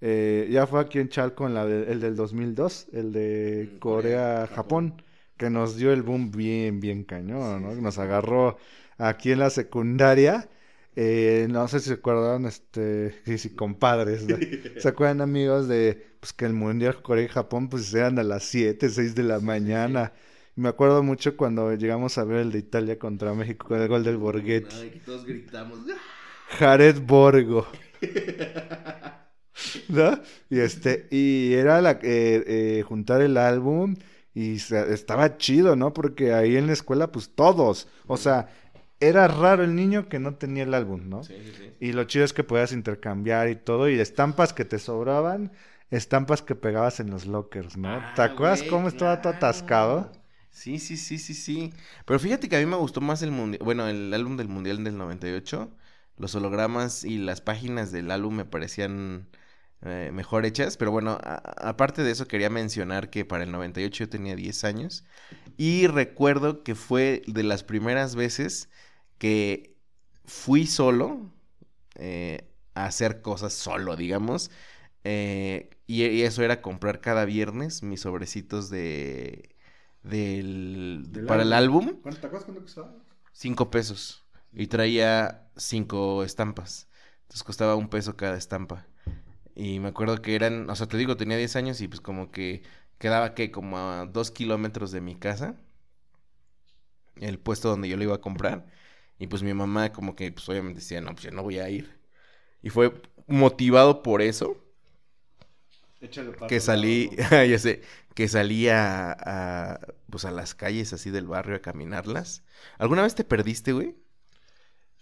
[0.01, 5.01] Eh, ya fue aquí en Chalco en la el del 2002, el de Corea-Japón,
[5.38, 7.75] que nos dio el boom bien, bien cañón, ¿no?
[7.75, 8.57] Nos agarró
[8.97, 10.49] aquí en la secundaria.
[10.95, 14.25] Eh, no sé si se acuerdan, este, sí, compadres,
[14.77, 18.43] ¿se acuerdan amigos de, pues que el Mundial Corea y Japón, pues eran a las
[18.45, 20.13] 7, 6 de la mañana?
[20.55, 24.03] Me acuerdo mucho cuando llegamos a ver el de Italia contra México con el gol
[24.03, 24.75] del Borghetti.
[24.75, 25.81] Ay, todos gritamos.
[26.57, 27.67] Jared Borgo.
[29.89, 30.19] ¿no?
[30.50, 32.00] Y este, y era la eh,
[32.47, 33.95] eh, juntar el álbum
[34.34, 35.93] y estaba chido, ¿no?
[35.93, 38.50] Porque ahí en la escuela, pues todos, o sea,
[39.00, 41.23] era raro el niño que no tenía el álbum, ¿no?
[41.23, 41.73] Sí, sí, sí.
[41.80, 45.52] Y lo chido es que podías intercambiar y todo, y estampas que te sobraban,
[45.89, 47.97] estampas que pegabas en los lockers, ¿no?
[48.15, 50.12] ¿Te ah, acuerdas cómo estaba todo atascado?
[50.58, 51.73] Sí, sí, sí, sí, sí.
[52.06, 54.84] Pero fíjate que a mí me gustó más el mundial, bueno, el álbum del mundial
[54.84, 55.69] del 98.
[56.17, 59.28] Los hologramas y las páginas del álbum me parecían
[59.83, 60.77] eh, mejor hechas.
[60.77, 65.05] Pero bueno, aparte de eso quería mencionar que para el 98 yo tenía 10 años
[65.57, 68.69] y recuerdo que fue de las primeras veces
[69.17, 69.75] que
[70.25, 71.31] fui solo
[71.95, 74.51] eh, a hacer cosas solo, digamos.
[75.03, 79.55] Eh, y, eso era comprar cada viernes mis sobrecitos de...
[80.03, 81.97] Del, para el álbum.
[82.01, 82.95] ¿Cuánto costaba?
[83.33, 84.25] Cinco pesos.
[84.53, 86.87] Y traía cinco estampas.
[87.23, 88.87] Entonces costaba un peso cada estampa.
[89.57, 92.31] Y me acuerdo que eran, o sea, te digo, tenía 10 años y pues como
[92.31, 92.63] que
[92.99, 95.57] quedaba que como a dos kilómetros de mi casa,
[97.17, 98.65] el puesto donde yo lo iba a comprar.
[99.19, 101.69] Y pues mi mamá como que pues obviamente decía, no, pues yo no voy a
[101.69, 101.99] ir.
[102.63, 102.93] Y fue
[103.27, 104.57] motivado por eso
[106.01, 107.81] Échale que salí, ya sé,
[108.15, 112.43] que salí a, a, pues a las calles así del barrio a caminarlas.
[112.77, 113.95] ¿Alguna vez te perdiste, güey?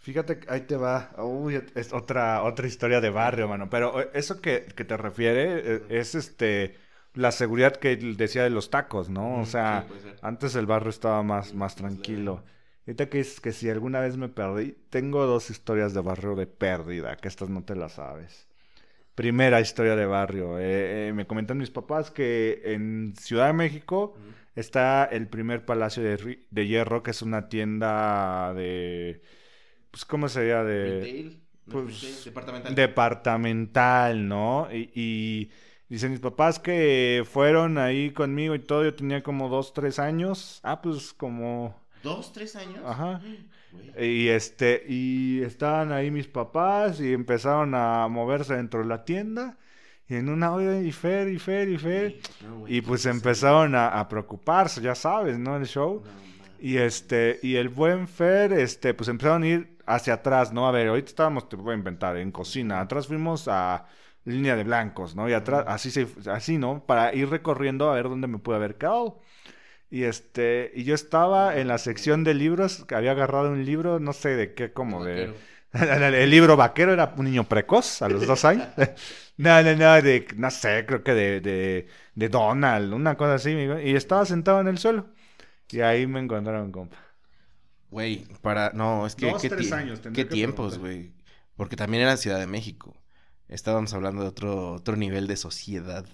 [0.06, 1.10] Fíjate, ahí te va.
[1.18, 3.72] Uy, es otra, otra historia de barrio, mano.
[3.72, 6.76] Pero eh, eso que, que te refiere eh, es este
[7.16, 9.40] la seguridad que decía de los tacos, ¿no?
[9.40, 12.44] O sea, sí, antes el barrio estaba más, más tranquilo.
[12.86, 16.46] Ahorita que es que si alguna vez me perdí, tengo dos historias de barrio de
[16.46, 18.48] pérdida, que estas no te las sabes.
[19.16, 20.60] Primera historia de barrio.
[20.60, 24.16] eh, eh, me comentan mis papás que en Ciudad de México
[24.56, 29.22] está el primer Palacio de Hierro, que es una tienda de...
[29.96, 30.62] Pues, ¿cómo sería?
[30.66, 31.00] De...
[31.00, 32.76] Retail, pues, retail, departamental.
[32.76, 34.68] departamental, ¿no?
[34.70, 35.52] Y, y
[35.88, 40.60] dicen mis papás que fueron ahí conmigo y todo, yo tenía como dos, tres años.
[40.64, 41.82] Ah, pues como...
[42.04, 42.80] ¿Dos, tres años?
[42.86, 43.22] Ajá.
[43.98, 49.58] Y este, y estaban ahí mis papás y empezaron a moverse dentro de la tienda.
[50.10, 52.20] Y en una hora, y Fer, y Fer, y Fer.
[52.42, 55.56] No, Y pues empezaron a, a preocuparse, ya sabes, ¿no?
[55.56, 56.04] El show.
[56.06, 56.12] No.
[56.58, 60.68] Y este, y el buen Fer, este, pues empezaron a ir hacia atrás, ¿no?
[60.68, 62.82] A ver, ahorita estábamos, te voy a inventar, en cocina.
[62.82, 63.86] Atrás fuimos a
[64.26, 65.30] línea de blancos, ¿no?
[65.30, 66.86] Y atrás, así se, así, ¿no?
[66.86, 69.20] Para ir recorriendo a ver dónde me pude haber quedado.
[69.90, 74.00] Y este, y yo estaba en la sección de libros, que había agarrado un libro,
[74.00, 75.34] no sé de qué, como de.
[75.74, 78.68] El libro vaquero era un niño precoz a los dos años.
[79.38, 83.52] No, no, no, de, no sé, creo que de, de, de Donald, una cosa así.
[83.52, 85.08] Y estaba sentado en el suelo.
[85.70, 86.98] Y ahí me encontraron, compa.
[87.96, 88.72] Güey, para...
[88.74, 89.32] No, es que...
[89.32, 91.14] Dos, ¿qué, tres años, ¿Qué tiempos, güey?
[91.56, 92.94] Porque también era Ciudad de México.
[93.48, 96.06] Estábamos hablando de otro, otro nivel de sociedad.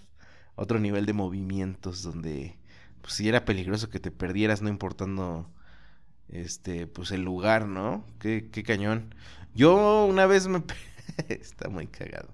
[0.53, 2.55] Otro nivel de movimientos donde...
[3.01, 5.49] Pues sí era peligroso que te perdieras, no importando...
[6.29, 8.05] Este, pues el lugar, ¿no?
[8.19, 9.15] Qué, qué cañón.
[9.55, 10.61] Yo una vez me...
[11.29, 12.31] Está muy cagado.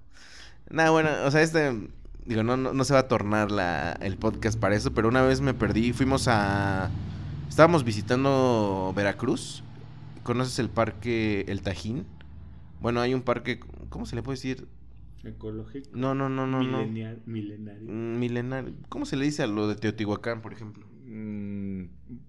[0.68, 1.88] Nah, bueno, o sea, este...
[2.26, 5.22] Digo, no, no, no se va a tornar la, el podcast para eso, pero una
[5.22, 5.94] vez me perdí.
[5.94, 6.90] Fuimos a...
[7.48, 9.64] Estábamos visitando Veracruz.
[10.22, 12.06] ¿Conoces el parque El Tajín?
[12.80, 13.58] Bueno, hay un parque,
[13.88, 14.68] ¿cómo se le puede decir?
[15.24, 15.90] Ecológico.
[15.92, 16.86] No, no, no, no, no.
[17.26, 17.82] milenario.
[17.86, 18.74] Mm, Milenario.
[18.88, 20.86] ¿Cómo se le dice a lo de Teotihuacán, por ejemplo?
[21.06, 21.84] Mm,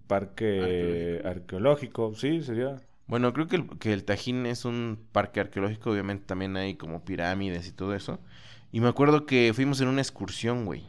[0.08, 2.78] parque arqueológico, sí, sería.
[3.08, 7.04] Bueno, creo que el, que el Tajín es un parque arqueológico, obviamente también hay como
[7.04, 8.20] pirámides y todo eso.
[8.72, 10.84] Y me acuerdo que fuimos en una excursión, güey.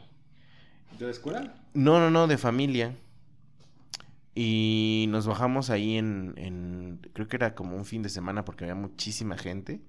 [0.97, 1.55] ¿De la escuela?
[1.73, 2.95] No, no, no, de familia.
[4.33, 8.63] Y nos bajamos ahí en, en, creo que era como un fin de semana porque
[8.63, 9.81] había muchísima gente.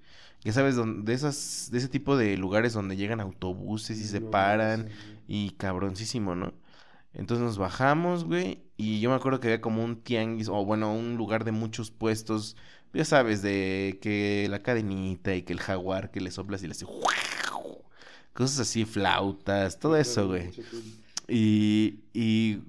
[0.42, 4.88] Ya sabes, de esas, de ese tipo de lugares donde llegan autobuses y se paran
[5.28, 6.52] y cabroncísimo, ¿no?
[7.14, 10.94] Entonces nos bajamos, güey, y yo me acuerdo que había como un tianguis, o bueno,
[10.94, 12.56] un lugar de muchos puestos,
[12.92, 16.72] ya sabes, de que la cadenita y que el jaguar que le soplas y le
[16.72, 16.86] hace
[18.32, 20.50] cosas así, flautas, todo eso, güey.
[21.28, 22.60] Y, y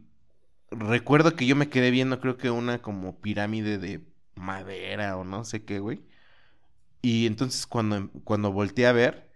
[0.77, 4.05] recuerdo que yo me quedé viendo, creo que una como pirámide de
[4.35, 6.03] madera o no sé qué, güey.
[7.01, 9.29] Y entonces cuando, cuando volteé a ver,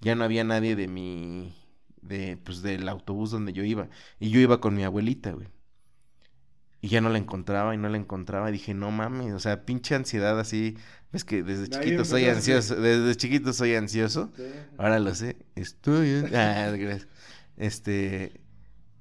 [0.00, 1.54] ya no había nadie de mi,
[2.02, 3.88] de, pues del autobús donde yo iba.
[4.20, 5.48] Y yo iba con mi abuelita, güey.
[6.80, 8.48] Y ya no la encontraba y no la encontraba.
[8.50, 10.76] Y dije, no mames, o sea, pinche ansiedad así.
[11.12, 14.32] Ves que desde chiquito soy ansioso, desde chiquito soy ansioso.
[14.78, 15.36] Ahora lo sé.
[15.54, 16.24] Estoy.
[16.34, 17.08] Ah, gracias.
[17.56, 18.41] Este.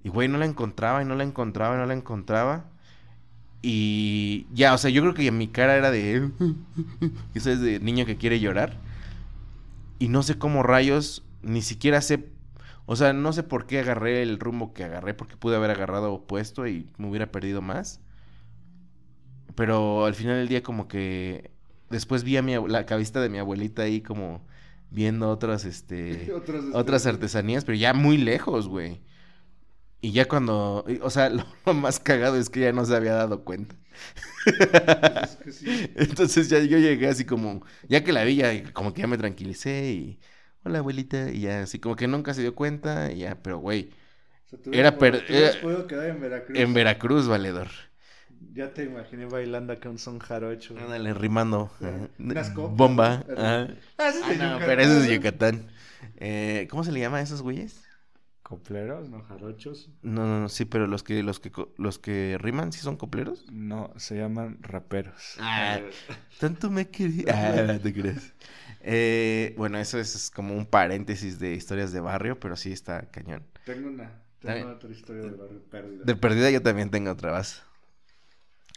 [0.04, 2.66] Y güey, no la encontraba y no la encontraba y no la encontraba.
[3.62, 6.32] Y ya, o sea, yo creo que mi cara era de.
[7.36, 8.78] Eso es de niño que quiere llorar.
[10.00, 12.28] Y no sé cómo rayos, ni siquiera sé.
[12.88, 16.12] O sea, no sé por qué agarré el rumbo que agarré, porque pude haber agarrado
[16.14, 18.02] opuesto y me hubiera perdido más.
[19.56, 21.52] Pero al final del día, como que.
[21.92, 24.42] Después vi a mi, la cabecita de mi abuelita ahí, como
[24.90, 26.32] viendo otras, este
[26.74, 29.02] otras artesanías, pero ya muy lejos, güey.
[30.02, 33.14] Y ya cuando, o sea, lo, lo más cagado es que ya no se había
[33.14, 33.76] dado cuenta.
[35.96, 39.18] Entonces ya yo llegué así como, ya que la vi, ya como que ya me
[39.18, 40.20] tranquilicé y,
[40.64, 43.92] hola abuelita, y ya así como que nunca se dio cuenta, y ya, pero güey,
[44.72, 46.58] Era per- era- podido quedar en Veracruz.
[46.60, 47.68] en Veracruz, valedor.
[48.54, 50.76] Ya te imaginé bailando acá un son jarocho.
[50.78, 51.70] Ándale, rimando.
[51.80, 51.86] Sí.
[51.86, 52.10] ajá.
[52.20, 53.24] Unas copas, Bomba.
[53.38, 55.10] Ah, Ah, no, pero ese es.
[55.10, 55.68] Yucatán.
[56.18, 57.84] Eh, ¿Cómo se le llama a esos güeyes?
[58.52, 59.90] ¿Copleros, no jarochos?
[60.04, 63.46] No, no, no, sí, pero los que, los que, los que riman, ¿sí son copleros?
[63.52, 65.38] No, se llaman raperos.
[65.40, 65.80] Ah.
[66.40, 67.26] Tanto me quería.
[67.30, 68.34] Ah, no te crees.
[68.82, 73.44] Eh, bueno, eso es como un paréntesis de historias de barrio, pero sí está cañón.
[73.64, 74.68] Tengo una, bien.
[74.68, 76.04] otra historia de barrio pérdida.
[76.04, 77.64] De perdida yo también tengo otra más.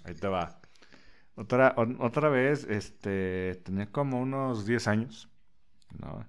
[0.04, 0.60] Ahí te va.
[1.36, 5.28] Otra, o- otra vez, este, tenía como unos 10 años.
[5.98, 6.26] ¿no?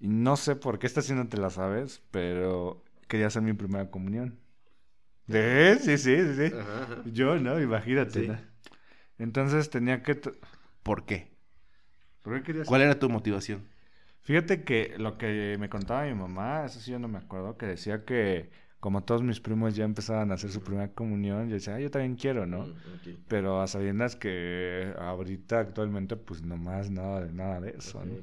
[0.00, 3.52] Y no sé por qué esta sí no te la sabes, pero quería hacer mi
[3.54, 4.38] primera comunión.
[5.28, 5.78] ¿Eh?
[5.80, 6.54] Sí, sí, sí, sí.
[6.54, 7.02] Ajá, ajá.
[7.06, 7.60] Yo, ¿no?
[7.60, 8.20] Imagínate.
[8.22, 8.28] Sí.
[8.28, 8.38] ¿no?
[9.18, 10.20] Entonces tenía que...
[10.82, 11.30] ¿Por qué?
[12.22, 12.68] ¿Por qué quería hacer?
[12.68, 13.66] ¿Cuál era tu motivación?
[14.22, 17.66] Fíjate que lo que me contaba mi mamá, eso sí yo no me acuerdo, que
[17.66, 21.76] decía que como todos mis primos ya empezaban a hacer su primera comunión, yo decía,
[21.76, 22.66] ah, yo también quiero, ¿no?
[23.28, 28.14] Pero a sabiendas que ahorita actualmente pues nomás nada de nada de eso, Ok, ¿no?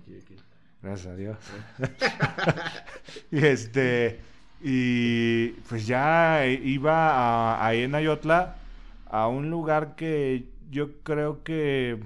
[0.83, 1.37] Gracias a Dios.
[3.31, 4.19] y este,
[4.61, 8.57] y pues ya iba a, ahí en Ayotla
[9.05, 12.03] a un lugar que yo creo que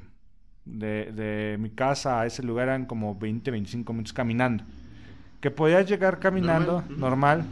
[0.66, 4.64] de, de mi casa a ese lugar eran como 20, 25 minutos caminando.
[5.42, 7.46] Que podías llegar caminando, Normal,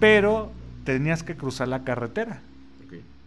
[0.00, 0.50] pero
[0.84, 2.40] tenías que cruzar la carretera.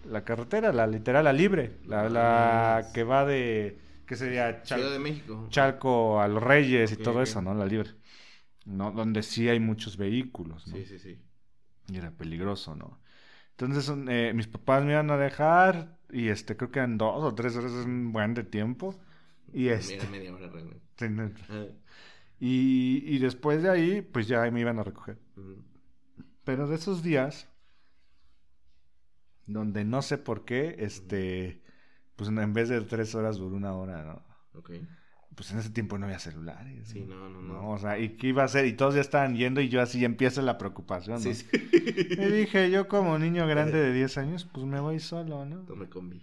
[0.09, 3.77] La carretera, la literal, la libre, la, la que va de,
[4.09, 4.63] ¿qué sería?
[4.63, 5.47] Chal- Ciudad de México.
[5.49, 7.53] Chalco a los Reyes y todo eso, ¿no?
[7.53, 7.91] La libre.
[8.65, 8.91] ¿No?
[8.91, 10.75] Donde sí hay muchos vehículos, ¿no?
[10.75, 11.19] Sí, sí, sí.
[11.87, 12.99] Y era peligroso, ¿no?
[13.51, 17.35] Entonces eh, mis papás me iban a dejar y este creo que eran dos o
[17.35, 18.95] tres horas, es un buen de tiempo.
[19.53, 21.43] Y este Era media hora realmente.
[22.39, 25.17] y, y después de ahí, pues ya me iban a recoger.
[26.43, 27.47] Pero de esos días,
[29.45, 31.61] donde no sé por qué, este,
[32.19, 34.59] pues en vez de tres horas duró una hora, ¿no?
[34.59, 34.71] Ok.
[35.35, 36.89] Pues en ese tiempo no había celulares.
[36.89, 37.53] Sí, no, no, no.
[37.53, 38.65] No, o sea, ¿y qué iba a hacer?
[38.65, 41.21] Y todos ya estaban yendo y yo así empieza la preocupación, ¿no?
[41.21, 41.47] Sí, sí.
[41.53, 45.63] Y dije, yo como niño grande de 10 años, pues me voy solo, ¿no?
[45.63, 46.21] No me combi.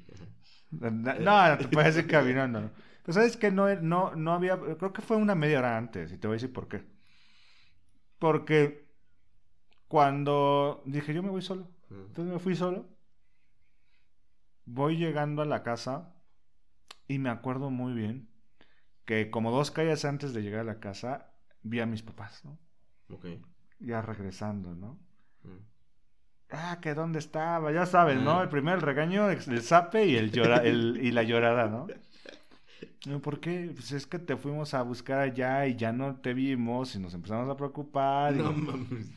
[0.71, 2.61] No, no te puedes ir caminando.
[2.61, 2.71] ¿no?
[3.03, 6.19] Pero sabes que no, no, no había, creo que fue una media hora antes, y
[6.19, 6.85] te voy a decir por qué.
[8.19, 8.87] Porque
[9.89, 12.87] cuando dije, yo me voy solo, entonces me fui solo,
[14.67, 16.15] voy llegando a la casa
[17.09, 18.29] y me acuerdo muy bien
[19.05, 22.59] que como dos calles antes de llegar a la casa, vi a mis papás, ¿no?
[23.09, 23.27] Ok.
[23.79, 24.99] Ya regresando, ¿no?
[25.45, 25.61] Ujú.
[26.51, 28.39] Ah, que dónde estaba, ya sabes, ¿no?
[28.39, 28.43] Ah.
[28.43, 31.87] El primer el regaño, el zape y el llora, el, y la llorada, ¿no?
[33.21, 33.71] ¿Por qué?
[33.73, 37.15] Pues es que te fuimos a buscar allá y ya no te vimos y nos
[37.15, 38.35] empezamos a preocupar.
[38.35, 39.11] y, No mames.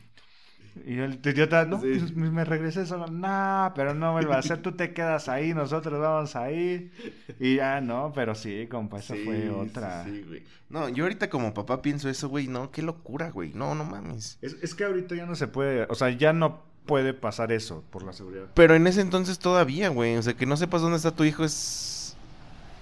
[0.86, 1.88] Y el idiota, no, Sí.
[2.00, 3.08] pues me, regresé solo.
[3.08, 6.92] No, pero no vuelva a ser, tú te quedas ahí, nosotros vamos ahí.
[7.40, 10.04] Y ya, no, pero sí, compa, esa Sí, fue otra.
[10.06, 10.44] Sí, güey.
[10.70, 12.48] No, yo ahorita como papá pienso eso, güey.
[12.48, 13.54] No, qué locura, güey.
[13.54, 14.38] No, no mames.
[14.42, 17.84] Es, es que ahorita ya no se puede, o sea, ya no puede pasar eso
[17.92, 18.48] por la seguridad.
[18.56, 20.16] Pero en ese entonces todavía, güey.
[20.18, 22.16] O sea, que no sepas dónde está tu hijo es.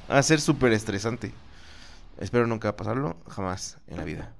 [0.08, 1.34] a ser súper estresante.
[2.18, 4.34] Espero nunca pasarlo, jamás en la vida.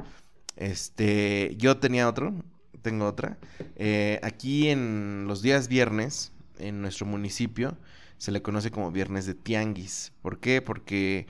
[0.56, 1.54] Este.
[1.58, 2.34] Yo tenía otro.
[2.82, 3.38] Tengo otra.
[3.76, 7.78] Eh, aquí en los días viernes, en nuestro municipio,
[8.18, 10.14] se le conoce como viernes de tianguis.
[10.22, 10.62] ¿Por qué?
[10.62, 11.28] Porque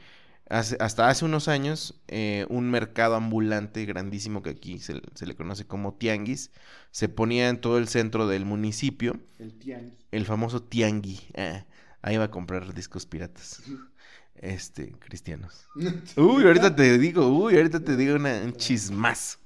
[0.49, 5.35] hace- hasta hace unos años, eh, un mercado ambulante grandísimo que aquí se, se le
[5.35, 6.51] conoce como tianguis,
[6.91, 9.93] se ponía en todo el centro del municipio El tianguis.
[10.11, 11.19] el famoso tiangui.
[11.35, 11.65] Ah,
[12.01, 13.61] ahí va a comprar discos piratas.
[14.35, 15.65] Este, cristianos.
[16.15, 19.39] Uy, ahorita te digo, uy, ahorita te digo una- un chismazo.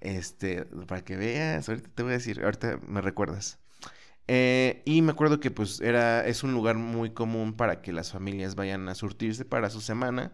[0.00, 3.58] Este, para que veas, ahorita te voy a decir, ahorita me recuerdas.
[4.28, 8.12] Eh, y me acuerdo que pues era, es un lugar muy común para que las
[8.12, 10.32] familias vayan a surtirse para su semana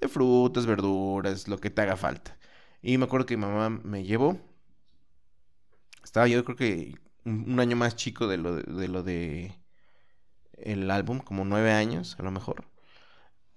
[0.00, 2.38] de frutas, verduras, lo que te haga falta.
[2.82, 4.40] Y me acuerdo que mi mamá me llevó.
[6.04, 9.54] Estaba yo creo que un, año más chico de lo de, de lo de
[10.54, 12.64] el álbum, como nueve años a lo mejor.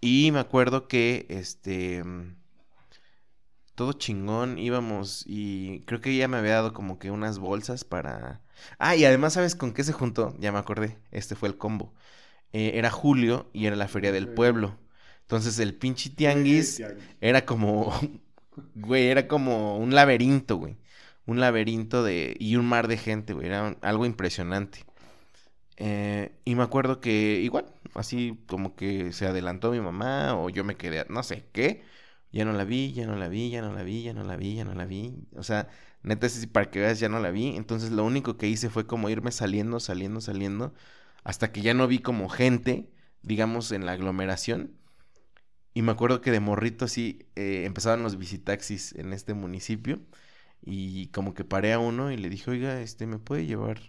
[0.02, 2.04] Y me acuerdo que este
[3.76, 8.42] todo chingón íbamos y creo que ella me había dado como que unas bolsas para...
[8.80, 10.36] Ah, y además, ¿sabes con qué se juntó?
[10.40, 11.94] Ya me acordé, este fue el combo.
[12.54, 14.78] Eh, era julio y era la feria del pueblo.
[15.22, 16.84] Entonces el pinche tianguis
[17.22, 17.94] era como,
[18.76, 20.78] güey, era como un laberinto, güey.
[21.26, 22.36] Un laberinto de...
[22.40, 23.48] y un mar de gente, güey.
[23.48, 24.86] Era un- algo impresionante.
[25.78, 30.64] Eh, y me acuerdo que igual, así como que se adelantó mi mamá o yo
[30.64, 31.84] me quedé, no sé qué.
[32.36, 34.36] Ya no la vi, ya no la vi, ya no la vi, ya no la
[34.38, 35.28] vi, ya no la vi.
[35.38, 35.70] O sea,
[36.04, 37.56] neta, sí, para que veas, ya no la vi.
[37.56, 40.74] Entonces lo único que hice fue como irme saliendo, saliendo, saliendo.
[41.24, 42.92] Hasta que ya no vi como gente,
[43.22, 44.78] digamos, en la aglomeración.
[45.74, 50.02] Y me acuerdo que de morrito así eh, empezaban los visitaxis en este municipio.
[50.62, 53.80] Y como que paré a uno y le dije, oiga, este, ¿me puede llevar?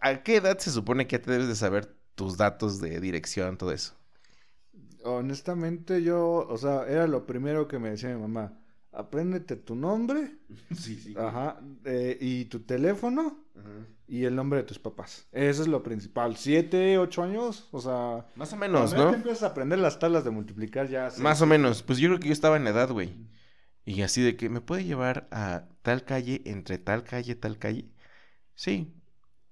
[0.00, 3.56] ¿A qué edad se supone que ya te debes de saber tus datos de dirección,
[3.58, 3.96] todo eso?
[5.04, 8.58] Honestamente, yo, o sea, era lo primero que me decía mi mamá.
[8.92, 10.38] apréndete tu nombre,
[10.76, 11.14] Sí, sí.
[11.18, 13.44] ajá, eh, y tu teléfono
[14.06, 15.28] y el nombre de tus papás.
[15.32, 16.36] Eso es lo principal.
[16.36, 18.26] Siete, ocho años, o sea...
[18.34, 19.10] Más o menos, ¿no?
[19.10, 21.10] te empiezas a aprender las tablas de multiplicar ya...
[21.10, 21.22] sí.
[21.22, 21.82] Más o menos.
[21.82, 23.16] Pues yo creo que yo estaba en la edad, güey.
[23.84, 27.90] Y así de que, ¿me puede llevar a tal calle, entre tal calle, tal calle?
[28.54, 28.92] Sí.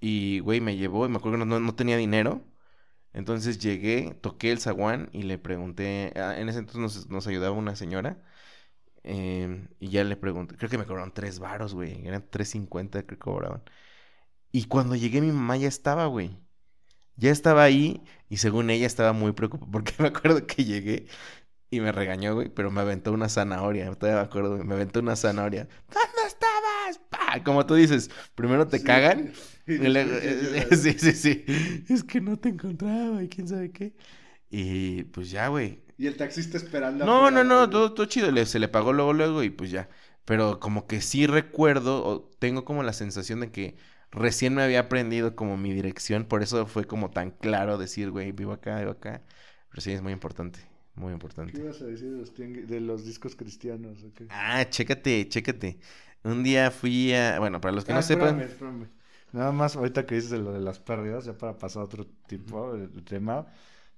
[0.01, 2.43] Y, güey, me llevó y me acuerdo que no, no tenía dinero.
[3.13, 7.77] Entonces llegué, toqué el zaguán y le pregunté, ah, en ese entonces nos, ayudaba una
[7.77, 8.23] señora.
[9.05, 12.07] em, y ya le pregunté, creo que me cobraron tres varos, güey.
[12.07, 13.63] Eran tres cincuenta que cobraban.
[14.53, 16.39] Y cuando llegué mi mamá ya estaba, güey.
[17.17, 21.07] Ya estaba ahí y según ella estaba muy preocupada porque me acuerdo que llegué
[21.73, 23.91] y me regañó, güey, pero me aventó una zanahoria.
[23.95, 25.67] Todavía me acuerdo, güey, me aventó una zanahoria.
[25.89, 27.01] ¿Dónde estabas?
[27.11, 27.43] ¡Pah!
[27.43, 28.85] Como tú dices, primero te Sí.
[28.85, 29.33] cagan.
[29.67, 30.11] Y luego-
[30.77, 31.45] sí, sí, sí.
[31.89, 33.95] Es que no te encontraba y quién sabe qué.
[34.51, 35.83] Y pues ya, güey.
[35.97, 37.05] Y el taxista esperando.
[37.07, 38.31] No, no, no, todo, todo chido.
[38.33, 39.89] le- se le pagó luego, luego y pues ya.
[40.25, 43.77] Pero como que sí recuerdo, o tengo como la sensación de que
[44.11, 46.25] recién me había aprendido como mi dirección.
[46.27, 49.23] Por eso fue como tan claro decir, güey, vivo acá, vivo acá.
[49.71, 50.59] Pero sí, es muy importante.
[50.95, 51.59] Muy ¿Qué importante.
[51.59, 54.05] ibas a decir de los, tiangui- de los discos cristianos?
[54.15, 54.27] qué?
[54.31, 55.79] Ah, chécate, chécate.
[56.25, 57.39] Un día fui a.
[57.39, 58.41] Bueno, para los que Ah, no sepan.
[58.41, 58.89] espérame, espérame.
[59.33, 62.07] Nada más, ahorita que dices de lo de las pérdidas, ya para pasar a otro
[62.27, 63.47] tipo de de tema.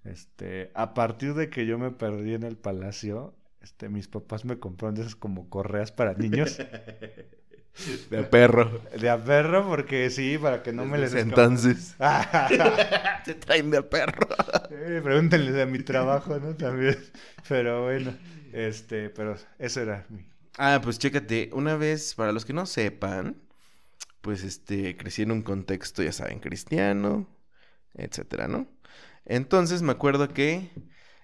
[0.05, 4.59] Este, a partir de que yo me perdí en el palacio, este, mis papás me
[4.59, 6.59] compraron de esas como correas para niños
[8.10, 8.80] De perro.
[8.98, 11.28] de a perro, porque sí, para que no me les escape.
[11.28, 11.96] entonces.
[13.24, 14.28] Te traen de perro.
[14.70, 16.54] Eh, pregúntenle de mi trabajo, ¿no?
[16.54, 16.98] También.
[17.48, 18.14] Pero bueno,
[18.52, 20.24] este, pero eso era mi.
[20.56, 23.36] Ah, pues chécate, una vez, para los que no sepan,
[24.20, 27.28] pues este, crecí en un contexto, ya saben, cristiano,
[27.94, 28.68] etcétera, ¿no?
[29.24, 30.70] Entonces me acuerdo que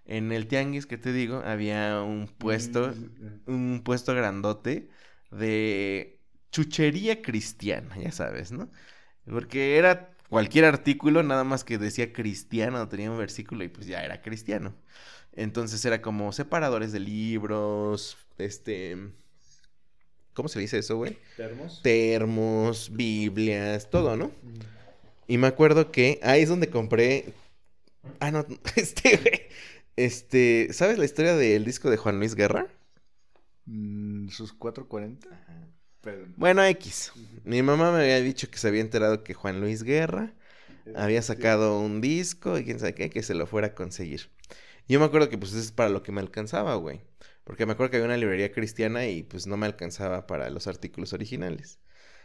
[0.04, 2.92] en el tianguis que te digo, había un puesto,
[3.46, 4.90] un puesto grandote
[5.30, 6.19] de
[6.50, 8.70] chuchería cristiana, ya sabes, ¿no?
[9.26, 14.04] Porque era cualquier artículo, nada más que decía cristiano, tenía un versículo y pues ya
[14.04, 14.74] era cristiano.
[15.32, 18.96] Entonces era como separadores de libros, este...
[20.32, 21.18] ¿Cómo se dice eso, güey?
[21.36, 21.82] ¿Termos?
[21.82, 24.30] Termos, Biblias, todo, ¿no?
[25.26, 27.34] Y me acuerdo que ahí es donde compré...
[28.20, 28.46] Ah, no,
[28.76, 29.42] este, güey.
[29.96, 32.68] Este, ¿sabes la historia del disco de Juan Luis Guerra?
[33.66, 35.28] Mm, Sus 440.
[36.00, 37.12] Pero, Bueno, X.
[37.44, 40.32] Mi mamá me había dicho que se había enterado que Juan Luis Guerra
[40.94, 44.30] había sacado un disco y quién sabe qué, que se lo fuera a conseguir.
[44.88, 47.02] Yo me acuerdo que pues eso es para lo que me alcanzaba, güey.
[47.44, 50.66] Porque me acuerdo que había una librería cristiana y pues no me alcanzaba para los
[50.66, 51.78] artículos originales.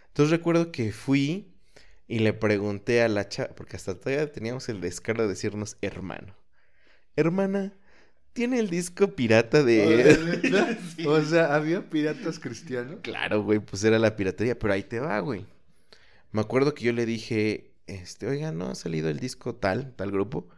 [0.08, 1.54] Entonces recuerdo que fui
[2.08, 6.36] y le pregunté a la chava, porque hasta todavía teníamos el descaro de decirnos hermano.
[7.16, 7.78] Hermana,
[8.36, 10.78] ¿tiene el disco pirata de...
[10.96, 11.08] Sí.
[11.08, 12.98] O sea, había piratas cristianos.
[13.02, 15.46] Claro, güey, pues era la piratería, pero ahí te va, güey.
[16.32, 20.12] Me acuerdo que yo le dije, este, oiga, ¿no ha salido el disco tal, tal
[20.12, 20.50] grupo?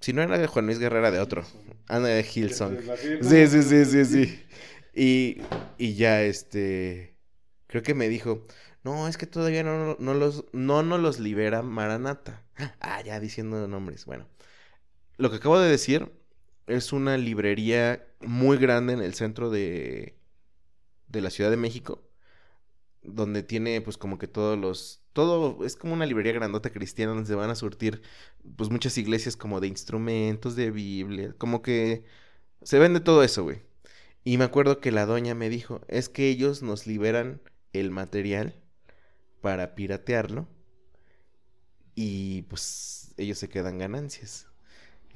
[0.00, 1.44] Si no era de Juan Luis Guerra, era de otro.
[1.86, 2.78] Anda de Hillsong.
[3.22, 4.42] Sí, sí, sí, sí, sí.
[4.94, 5.42] Y,
[5.78, 7.14] y ya, este,
[7.68, 8.46] creo que me dijo,
[8.82, 12.42] no, es que todavía no, no los, no nos los libera Maranata.
[12.80, 14.06] Ah, ya diciendo nombres.
[14.06, 14.26] Bueno,
[15.18, 16.12] lo que acabo de decir
[16.66, 20.18] es una librería muy grande en el centro de,
[21.08, 22.02] de la Ciudad de México,
[23.02, 27.28] donde tiene pues como que todos los, todo, es como una librería grandota cristiana donde
[27.28, 28.02] se van a surtir
[28.56, 32.04] pues muchas iglesias como de instrumentos, de Biblia, como que
[32.62, 33.62] se vende todo eso, güey.
[34.24, 37.40] Y me acuerdo que la doña me dijo, es que ellos nos liberan
[37.72, 38.60] el material
[39.40, 40.48] para piratearlo
[41.94, 44.48] y pues ellos se quedan ganancias.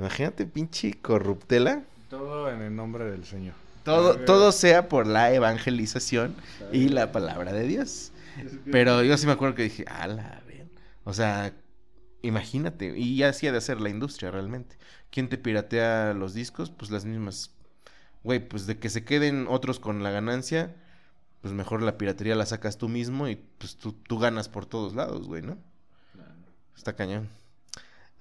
[0.00, 1.84] Imagínate, pinche corruptela.
[2.08, 3.52] Todo en el nombre del Señor.
[3.84, 6.34] Todo, todo sea por la evangelización
[6.72, 8.10] y la palabra de Dios.
[8.72, 10.66] Pero yo sí me acuerdo que dije, a la ver.
[11.04, 11.52] O sea,
[12.22, 12.96] imagínate.
[12.96, 14.78] Y ya hacía de hacer la industria realmente.
[15.10, 16.70] ¿Quién te piratea los discos?
[16.70, 17.50] Pues las mismas.
[18.24, 20.74] Güey, pues de que se queden otros con la ganancia,
[21.42, 24.94] pues mejor la piratería la sacas tú mismo y pues tú, tú ganas por todos
[24.94, 25.58] lados, güey, ¿no?
[26.74, 27.28] Está cañón.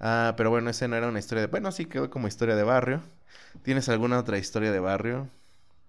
[0.00, 1.48] Ah, pero bueno, esa no era una historia de...
[1.48, 3.02] Bueno, sí quedó como historia de barrio.
[3.62, 5.28] ¿Tienes alguna otra historia de barrio?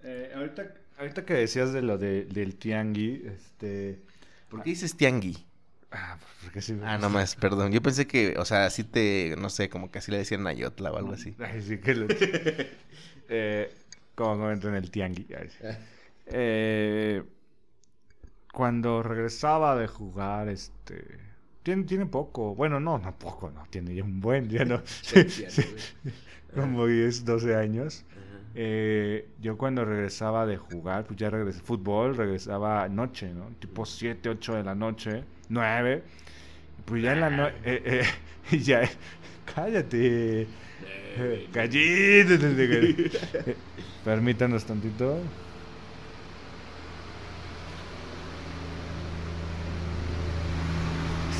[0.03, 4.01] Eh, ahorita, ahorita que decías de lo de, del tiangui, este...
[4.49, 5.47] ¿Por qué dices tiangui?
[5.91, 6.97] Ah, porque sí me Ah, gusta.
[6.97, 7.71] nomás, perdón.
[7.71, 10.91] Yo pensé que, o sea, así te, no sé, como que así le decían Ayotla
[10.91, 11.35] o algo así.
[11.39, 12.07] Ay, sí que lo...
[13.29, 13.71] eh,
[14.15, 15.27] como comento en el tiangui.
[15.59, 15.67] sí.
[16.33, 17.23] Eh,
[18.53, 21.19] cuando regresaba de jugar, este...
[21.63, 22.55] Tiene, tiene poco.
[22.55, 23.63] Bueno, no, no poco, no.
[23.69, 24.81] Tiene ya un buen, ya no.
[24.85, 25.63] Sí, sí,
[26.55, 28.05] como 10, 12 años.
[28.55, 33.55] eh, yo cuando regresaba de jugar, pues ya regresé fútbol, regresaba noche, ¿no?
[33.59, 36.03] Tipo 7, 8 de la noche, 9.
[36.85, 38.03] Pues ya en la noche, eh,
[38.51, 38.81] eh, ya,
[39.45, 40.47] cállate,
[41.51, 42.25] cállate,
[44.03, 45.31] permítanos tantito.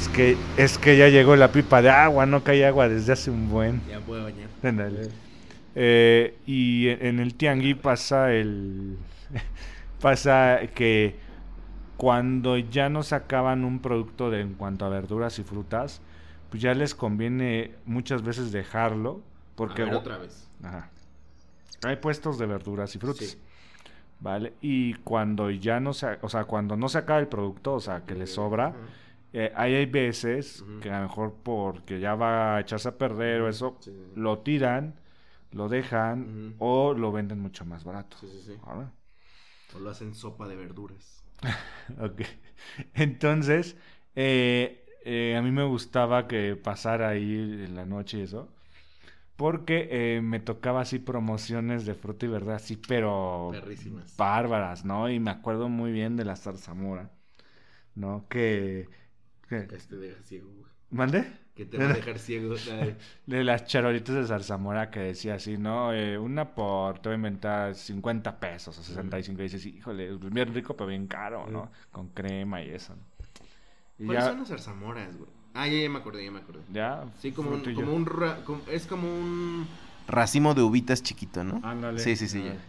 [0.02, 3.30] Es que, es que ya llegó la pipa de agua, no cae agua desde hace
[3.30, 3.84] un buen.
[3.88, 4.50] Ya puedo bañar.
[5.76, 8.98] Eh, y en el tianguí pasa el
[10.02, 11.18] pasa que
[11.98, 16.02] cuando ya no sacaban un producto de, en cuanto a verduras y frutas,
[16.50, 19.22] pues ya les conviene muchas veces dejarlo
[19.54, 20.50] porque A ver, otra vez.
[20.64, 20.90] Ajá.
[21.84, 23.28] hay puestos de verduras y frutas.
[23.28, 23.38] Sí.
[24.20, 24.54] ¿Vale?
[24.62, 28.02] Y cuando ya no se, o sea, cuando no se acaba el producto, o sea,
[28.02, 28.74] que le sobra.
[29.34, 33.42] Eh, ahí hay veces que a lo mejor porque ya va a echarse a perder
[33.42, 34.20] o eso, Sí, sí, sí.
[34.20, 34.96] lo tiran,
[35.52, 38.18] lo dejan o lo venden mucho más barato.
[38.20, 38.54] Sí, sí, sí.
[38.66, 38.88] ¿vale?
[39.76, 41.24] O lo hacen sopa de verduras.
[42.00, 42.22] Ok.
[42.94, 43.76] Entonces,
[44.16, 47.34] eh, eh, a mí me gustaba que pasara ahí
[47.66, 48.50] en la noche y eso.
[49.38, 54.16] Porque eh, me tocaba así promociones de fruta y verdad, así, pero Perrísimas.
[54.18, 55.10] bárbaras, ¿no?
[55.10, 57.12] Y me acuerdo muy bien de la zarzamora,
[57.96, 58.28] ¿no?
[58.30, 58.90] Que...
[59.60, 60.72] que- Que te deja ciego, güey.
[60.92, 61.26] ¿Mande?
[61.56, 62.56] Que te va a dejar ciego.
[63.28, 65.94] De las charolitas de zarzamora que decía así, ¿no?
[65.94, 69.40] Eh, una por, te voy a inventar 50 pesos o 65.
[69.40, 71.70] Y dices, híjole, bien rico, pero bien caro, ¿no?
[71.92, 72.96] Con crema y eso.
[72.96, 73.02] ¿no?
[74.00, 75.30] Y ¿Cuáles ya, son las zarzamoras, güey?
[75.54, 76.62] Ah, ya, ya me acordé, ya me acordé.
[76.72, 77.82] ya, Sí, como un, frutillo.
[77.86, 79.68] como un ra- como- es como un
[80.08, 81.60] racimo de uvitas chiquito, ¿no?
[81.64, 82.00] Ándale.
[82.00, 82.52] Sí, sí, sí, ya.
[82.52, 82.62] Ándale.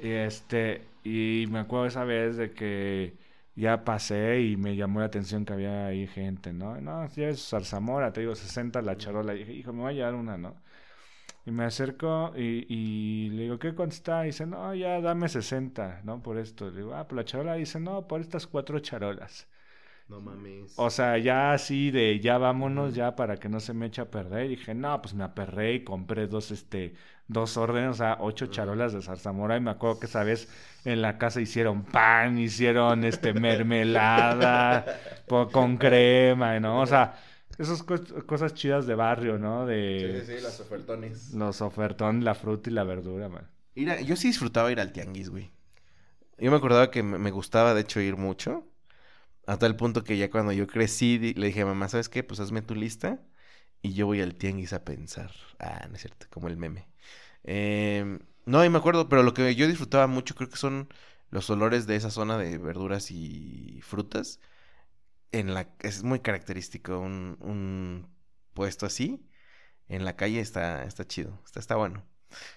[0.00, 3.14] Y este, y me acuerdo esa vez de que
[3.56, 6.80] ya pasé y me llamó la atención que había ahí gente, ¿no?
[6.80, 9.34] No, si es zarzamora, te digo, 60 la charola.
[9.34, 10.56] Y dije, hijo, me voy a llevar una, ¿no?
[11.46, 14.24] Y me acerco y, y le digo, ¿qué cuánto está?
[14.24, 16.22] Y dice, no, ya dame 60, ¿no?
[16.22, 16.70] Por esto.
[16.70, 17.56] Le digo, ah, por la charola.
[17.56, 19.48] Y dice, no, por estas cuatro charolas.
[20.08, 20.76] No mames.
[20.78, 24.10] O sea, ya así de ya vámonos, ya para que no se me eche a
[24.10, 24.46] perder.
[24.46, 26.94] Y dije, no, pues me aperré y compré dos, este,
[27.28, 29.56] dos órdenes, o sea, ocho charolas de zarzamora.
[29.56, 30.48] Y me acuerdo que esa vez
[30.84, 34.86] en la casa hicieron pan, hicieron este mermelada
[35.52, 36.80] con crema, ¿no?
[36.82, 37.14] O sea,
[37.58, 39.64] esas cos- cosas chidas de barrio, ¿no?
[39.98, 41.34] Sí, De sí, sí, las ofertones.
[41.34, 43.48] los ofertón, la fruta y la verdura, man.
[43.74, 45.52] Ir a- yo sí disfrutaba ir al tianguis, güey.
[46.38, 48.66] Yo me acordaba que me me gustaba, de hecho, ir mucho.
[49.46, 52.24] A tal punto que ya cuando yo crecí, le dije mamá, ¿sabes qué?
[52.24, 53.20] Pues hazme tu lista
[53.82, 55.32] y yo voy al tianguis a pensar.
[55.58, 56.88] Ah, no es cierto, como el meme.
[57.44, 60.88] Em, no, y me acuerdo, pero lo que yo disfrutaba mucho creo que son
[61.30, 64.40] los olores de esa zona de verduras y frutas.
[65.32, 68.08] En la, es muy característico un, un
[68.54, 69.28] puesto así.
[69.88, 72.04] En la calle está, está chido, está, está bueno.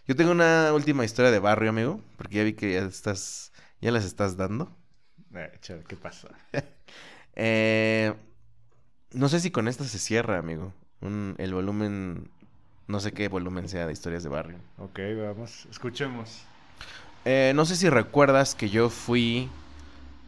[0.08, 3.92] Yo tengo una última historia de barrio, amigo, porque ya vi que ya estás, ya
[3.92, 4.78] las estás dando.
[5.36, 5.52] Eh,
[5.88, 6.30] ¿qué pasa?
[7.42, 8.14] Eh,
[9.14, 10.74] no sé si con esta se cierra, amigo.
[11.02, 12.30] Un- el volumen,
[12.88, 14.58] no sé qué volumen sea de historias de barrio.
[14.78, 16.44] Ok, vamos, escuchemos.
[17.26, 19.50] Eh, no sé si recuerdas que yo fui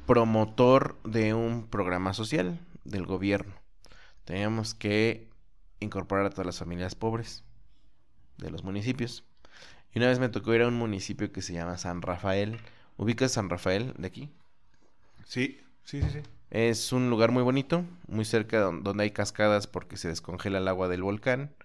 [0.07, 3.53] promotor de un programa social del gobierno.
[4.25, 5.29] Teníamos que
[5.79, 7.43] incorporar a todas las familias pobres
[8.37, 9.23] de los municipios.
[9.93, 12.59] Y una vez me tocó ir a un municipio que se llama San Rafael.
[12.97, 14.29] ¿Ubicas San Rafael de aquí?
[15.25, 16.19] Sí, sí, sí, sí.
[16.49, 20.67] Es un lugar muy bonito, muy cerca don- donde hay cascadas porque se descongela el
[20.67, 21.55] agua del volcán.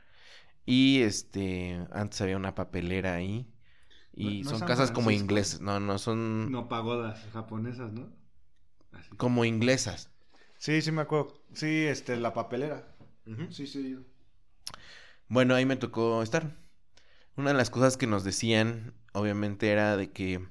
[0.67, 3.47] Y este, antes había una papelera ahí.
[4.15, 5.61] Y No- no son casas como inglesas.
[5.61, 8.13] No, no, son No pagodas japonesas, ¿no?
[8.93, 9.11] Así.
[9.17, 10.11] como inglesas.
[10.59, 11.35] Sí, sí me acuerdo.
[11.53, 12.97] Sí, este, la papelera.
[13.51, 13.97] Sí, sí.
[15.29, 16.57] Bueno, ahí me tocó estar.
[17.37, 20.47] Una de las cosas que nos decían, obviamente, era de que,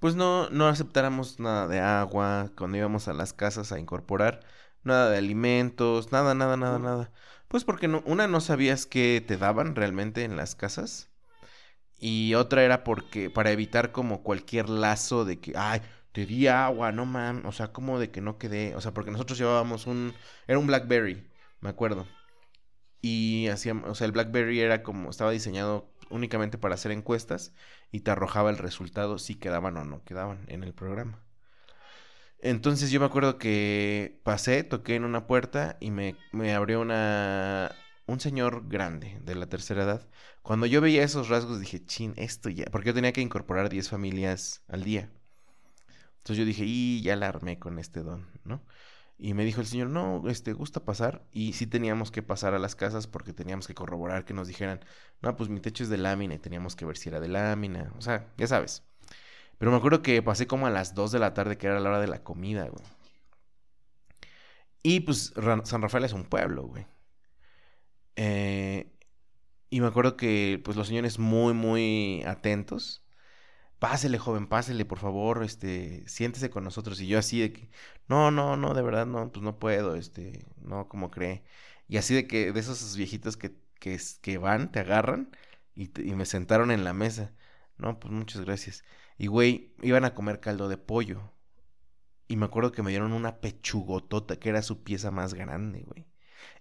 [0.00, 4.40] pues no, no aceptáramos nada de agua cuando íbamos a las casas a incorporar,
[4.84, 7.12] nada de alimentos, nada, nada, nada, nada.
[7.48, 11.10] Pues porque no, una no sabías qué te daban realmente en las casas.
[11.98, 15.82] Y otra era porque, para evitar como cualquier lazo de que, ay,
[16.12, 19.10] te di agua, no man, o sea, como de que no quedé, o sea, porque
[19.10, 20.14] nosotros llevábamos un,
[20.46, 21.24] era un Blackberry,
[21.60, 22.06] me acuerdo.
[23.00, 27.52] Y hacíamos, o sea, el BlackBerry era como, estaba diseñado únicamente para hacer encuestas
[27.90, 31.22] y te arrojaba el resultado si quedaban o no quedaban en el programa.
[32.40, 37.74] Entonces yo me acuerdo que pasé, toqué en una puerta y me, me abrió una,
[38.06, 40.08] un señor grande de la tercera edad.
[40.42, 43.88] Cuando yo veía esos rasgos dije, chin, esto ya, porque yo tenía que incorporar 10
[43.88, 45.10] familias al día.
[46.18, 48.62] Entonces yo dije, y ya la armé con este don, ¿no?
[49.18, 51.24] Y me dijo el señor, no, este, gusta pasar.
[51.32, 54.80] Y sí teníamos que pasar a las casas porque teníamos que corroborar que nos dijeran,
[55.22, 57.92] no, pues mi techo es de lámina y teníamos que ver si era de lámina.
[57.98, 58.84] O sea, ya sabes.
[59.58, 61.88] Pero me acuerdo que pasé como a las 2 de la tarde, que era la
[61.90, 62.84] hora de la comida, güey.
[64.82, 66.86] Y pues San Rafael es un pueblo, güey.
[68.16, 68.92] Eh,
[69.70, 73.04] y me acuerdo que pues los señores muy, muy atentos
[73.78, 77.00] pásele, joven, pásele, por favor, este, siéntese con nosotros.
[77.00, 77.70] Y yo así de que,
[78.08, 81.44] no, no, no, de verdad, no, pues no puedo, este, no, como cree.
[81.88, 85.30] Y así de que, de esos viejitos que, que, van, te agarran
[85.74, 87.32] y, y me sentaron en la mesa.
[87.78, 88.84] No, pues muchas gracias.
[89.18, 91.32] Y güey, iban a comer caldo de pollo.
[92.28, 96.06] Y me acuerdo que me dieron una pechugotota, que era su pieza más grande, güey.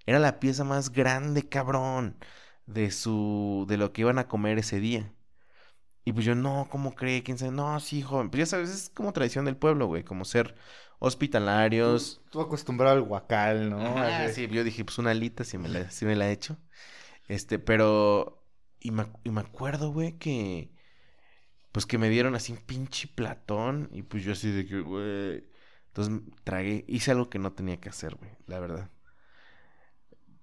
[0.05, 2.18] Era la pieza más grande, cabrón,
[2.65, 5.13] de su, de lo que iban a comer ese día.
[6.08, 7.22] Y pues yo, no, ¿cómo cree?
[7.22, 7.51] ¿Quién sabe?
[7.51, 8.30] No, sí, joven.
[8.30, 10.05] Pues ya sabes, es como tradición del pueblo, güey.
[10.05, 10.55] Como ser
[10.99, 12.22] hospitalarios.
[12.32, 13.93] Tú, acostumbrado al guacal, ¿no?
[14.34, 16.55] Sí, yo dije, pues una alita sí me la, sí me la he hecho.
[17.28, 18.41] Este, pero...
[18.80, 20.72] Y me, y me acuerdo, güey, que...
[21.74, 23.89] Pues que me dieron así un pinche platón.
[23.91, 25.43] Y pues yo así de que, güey...
[25.88, 28.89] Entonces tragué, hice algo que no tenía que hacer, güey, la verdad.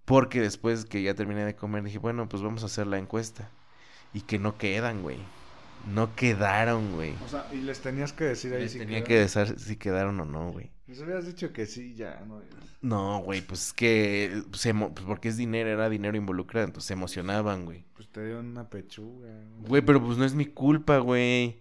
[0.04, 3.48] Porque después que ya terminé de comer, dije, bueno, pues vamos a hacer la encuesta.
[4.12, 5.16] Y que no quedan, güey.
[5.93, 7.14] No quedaron, güey.
[7.24, 10.24] O sea, y les tenías que decir ahí les tenía que decir si quedaron o
[10.24, 10.70] no, güey.
[10.87, 12.43] Les habías dicho que sí, ya, no.
[12.82, 16.93] No, güey, pues es que, se pues porque es dinero, era dinero involucrado, entonces se
[16.93, 17.85] emocionaban, güey.
[17.95, 19.28] Pues te dieron una pechuga.
[19.66, 21.61] Güey, pero pues no es mi culpa, güey.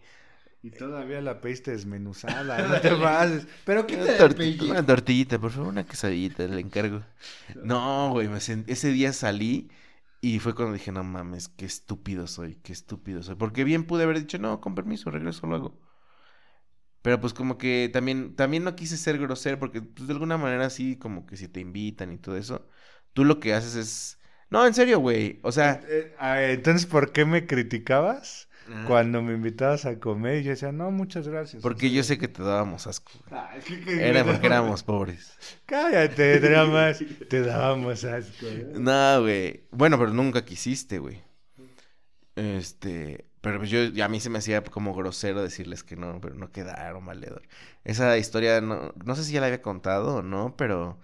[0.61, 3.47] Y todavía la pediste desmenuzada, no te pases.
[3.65, 7.01] Pero ¿qué te Una tortillita, por favor, una quesadillita, le encargo.
[7.63, 8.29] No, güey,
[8.67, 9.69] ese día salí
[10.23, 13.35] y fue cuando dije, no mames, qué estúpido soy, qué estúpido soy.
[13.35, 15.81] Porque bien pude haber dicho, no, con permiso, regreso luego.
[17.01, 20.69] Pero pues como que también, también no quise ser grosero, porque pues, de alguna manera
[20.69, 22.69] sí, como que si te invitan y todo eso,
[23.11, 24.19] tú lo que haces es...
[24.49, 25.39] No, en serio, güey.
[25.43, 25.81] O sea...
[25.89, 28.47] Eh, eh, entonces, ¿por qué me criticabas?
[28.87, 31.61] Cuando me invitabas a comer, yo decía, no, muchas gracias.
[31.61, 33.11] Porque yo sé que te dábamos asco.
[33.31, 33.51] Ah,
[33.87, 35.37] Era porque éramos pobres.
[35.65, 36.91] Cállate, drama,
[37.29, 38.45] te dábamos asco.
[38.75, 39.65] No, güey.
[39.71, 41.21] Bueno, pero nunca quisiste, güey.
[42.35, 46.35] Este, pero pues yo, a mí se me hacía como grosero decirles que no, pero
[46.35, 47.43] no quedaron, valedor.
[47.83, 50.99] Esa historia, no, no sé si ya la había contado o no, pero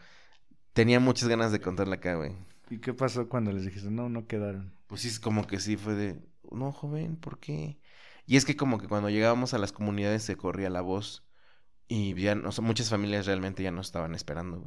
[0.73, 2.31] tenía muchas ganas de contarla acá, güey.
[2.69, 4.71] ¿Y qué pasó cuando les dijiste, no, no quedaron?
[4.87, 6.15] Pues sí, como que sí fue de,
[6.51, 7.79] no, joven, ¿por qué?
[8.25, 11.25] Y es que como que cuando llegábamos a las comunidades se corría la voz
[11.87, 14.63] y ya, muchas familias realmente ya no estaban esperando,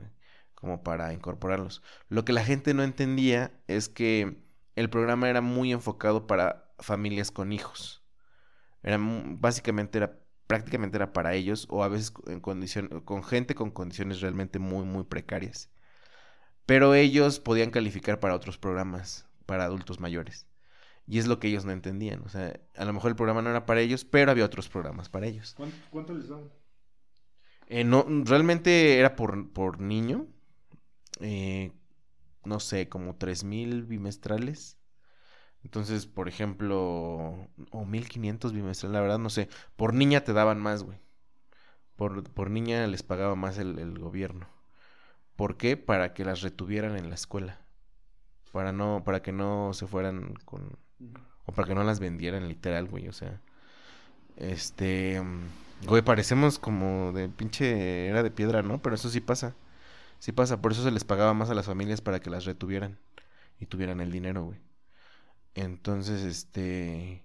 [0.55, 1.83] como para incorporarlos.
[2.09, 4.43] Lo que la gente no entendía es que
[4.76, 8.03] el programa era muy enfocado para familias con hijos.
[8.83, 13.70] Era básicamente era prácticamente era para ellos o a veces en condición, con gente con
[13.70, 15.70] condiciones realmente muy muy precarias.
[16.66, 20.47] Pero ellos podían calificar para otros programas para adultos mayores.
[21.07, 22.23] Y es lo que ellos no entendían.
[22.25, 25.09] O sea, a lo mejor el programa no era para ellos, pero había otros programas
[25.09, 25.55] para ellos.
[25.91, 26.51] ¿Cuánto, les daban?
[27.67, 30.27] Eh, no, realmente era por, por niño.
[31.21, 31.73] Eh,
[32.45, 34.79] no sé, como tres mil bimestrales.
[35.65, 39.49] Entonces, por ejemplo, o mil quinientos bimestrales, la verdad no sé.
[39.77, 40.99] Por niña te daban más, güey.
[41.97, 44.49] Por, por niña les pagaba más el, el gobierno.
[45.37, 45.77] ¿Por qué?
[45.77, 47.61] Para que las retuvieran en la escuela.
[48.51, 50.79] Para no, para que no se fueran con,
[51.47, 53.41] o para que no las vendieran literal, güey, o sea.
[54.37, 55.23] Este,
[55.87, 58.81] güey, parecemos como de pinche era de piedra, ¿no?
[58.83, 59.55] Pero eso sí pasa.
[60.19, 62.99] Sí pasa, por eso se les pagaba más a las familias para que las retuvieran
[63.61, 64.61] y tuvieran el dinero, güey.
[65.55, 67.25] Entonces, este,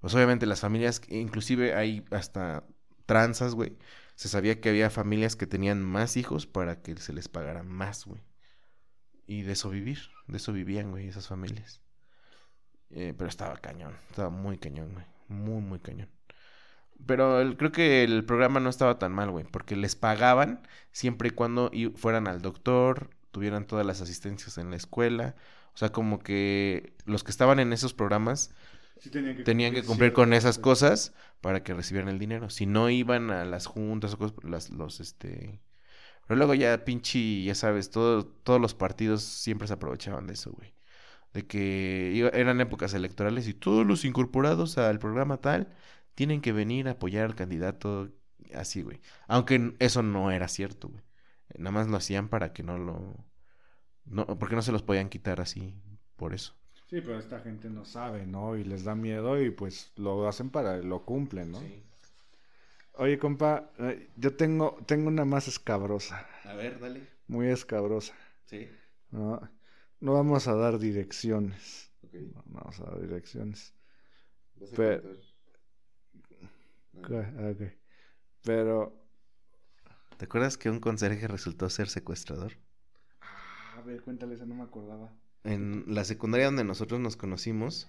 [0.00, 2.64] pues obviamente las familias, inclusive hay hasta
[3.06, 3.76] tranzas, güey.
[4.14, 8.06] Se sabía que había familias que tenían más hijos para que se les pagara más,
[8.06, 8.22] güey.
[9.26, 11.81] Y de eso vivir, de eso vivían, güey, esas familias.
[12.94, 15.06] Eh, pero estaba cañón, estaba muy cañón, güey.
[15.28, 16.08] Muy, muy cañón.
[17.06, 21.30] Pero creo que el programa no estaba tan mal, güey, porque les pagaban siempre y
[21.30, 25.34] cuando fueran al doctor, tuvieran todas las asistencias en la escuela.
[25.74, 28.54] O sea, como que los que estaban en esos programas
[29.44, 32.50] tenían que, cumplir, con esas cosas para que recibieran el dinero.
[32.50, 35.60] Si no iban a las juntas o cosas, las, los, este...
[36.28, 40.52] Pero luego ya pinche, ya sabes, todo, todos los partidos siempre se aprovechaban de eso,
[40.52, 40.72] güey
[41.32, 45.68] de que eran épocas electorales y todos los incorporados al programa tal
[46.14, 48.10] tienen que venir a apoyar al candidato
[48.54, 49.00] así, güey.
[49.28, 51.02] Aunque eso no era cierto, güey.
[51.56, 53.16] Nada más lo hacían para que no lo...
[54.04, 55.74] No, porque no se los podían quitar así,
[56.16, 56.54] por eso.
[56.90, 58.56] Sí, pero esta gente no sabe, ¿no?
[58.56, 61.60] Y les da miedo y pues lo hacen para, lo cumplen, ¿no?
[61.60, 61.82] Sí.
[62.94, 66.26] Oye, compa, eh, yo tengo, tengo una más escabrosa.
[66.44, 67.08] A ver, dale.
[67.26, 68.12] Muy escabrosa.
[68.44, 68.68] Sí.
[69.10, 69.40] No,
[70.02, 71.92] no vamos a dar direcciones.
[72.12, 73.72] No, no vamos a dar direcciones.
[74.56, 74.74] Vas a
[78.42, 78.92] Pero-.
[80.16, 82.52] ¿Te acuerdas que un conserje resultó ser secuestrador?
[83.76, 85.12] A ver, cuéntale, esa no me acordaba.
[85.44, 87.88] En la secundaria donde nosotros nos conocimos,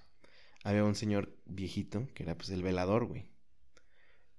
[0.64, 3.32] había un señor viejito que era pues el velador, güey.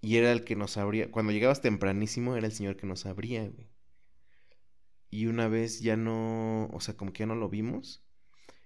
[0.00, 1.10] Y era el que nos abría.
[1.10, 3.73] Cuando llegabas tempranísimo, era el señor que nos abría, güey.
[5.14, 6.66] Y una vez ya no.
[6.72, 8.02] O sea, como que ya no lo vimos.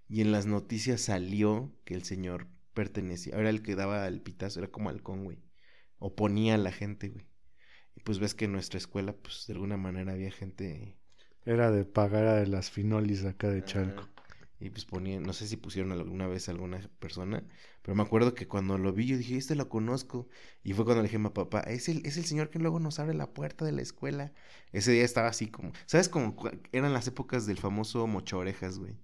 [0.08, 3.36] Y en las noticias salió que el señor pertenecía.
[3.36, 5.42] Era el que daba el pitazo, era como halcón, güey.
[5.98, 7.26] Oponía a la gente, güey.
[7.96, 10.96] Y pues ves que en nuestra escuela, pues de alguna manera había gente
[11.44, 13.62] Era de pagar a las finolis acá de.
[13.62, 14.08] Chalco.
[14.60, 17.44] Y pues ponían, no sé si pusieron alguna vez a alguna persona,
[17.82, 20.28] pero me acuerdo que cuando lo vi yo dije, este lo conozco.
[20.64, 22.80] Y fue cuando le dije a mi papá, es el, es el señor que luego
[22.80, 24.32] nos abre la puerta de la escuela.
[24.72, 26.08] Ese día estaba así como, ¿sabes?
[26.08, 26.36] Como
[26.72, 28.96] eran las épocas del famoso mocho orejas, güey.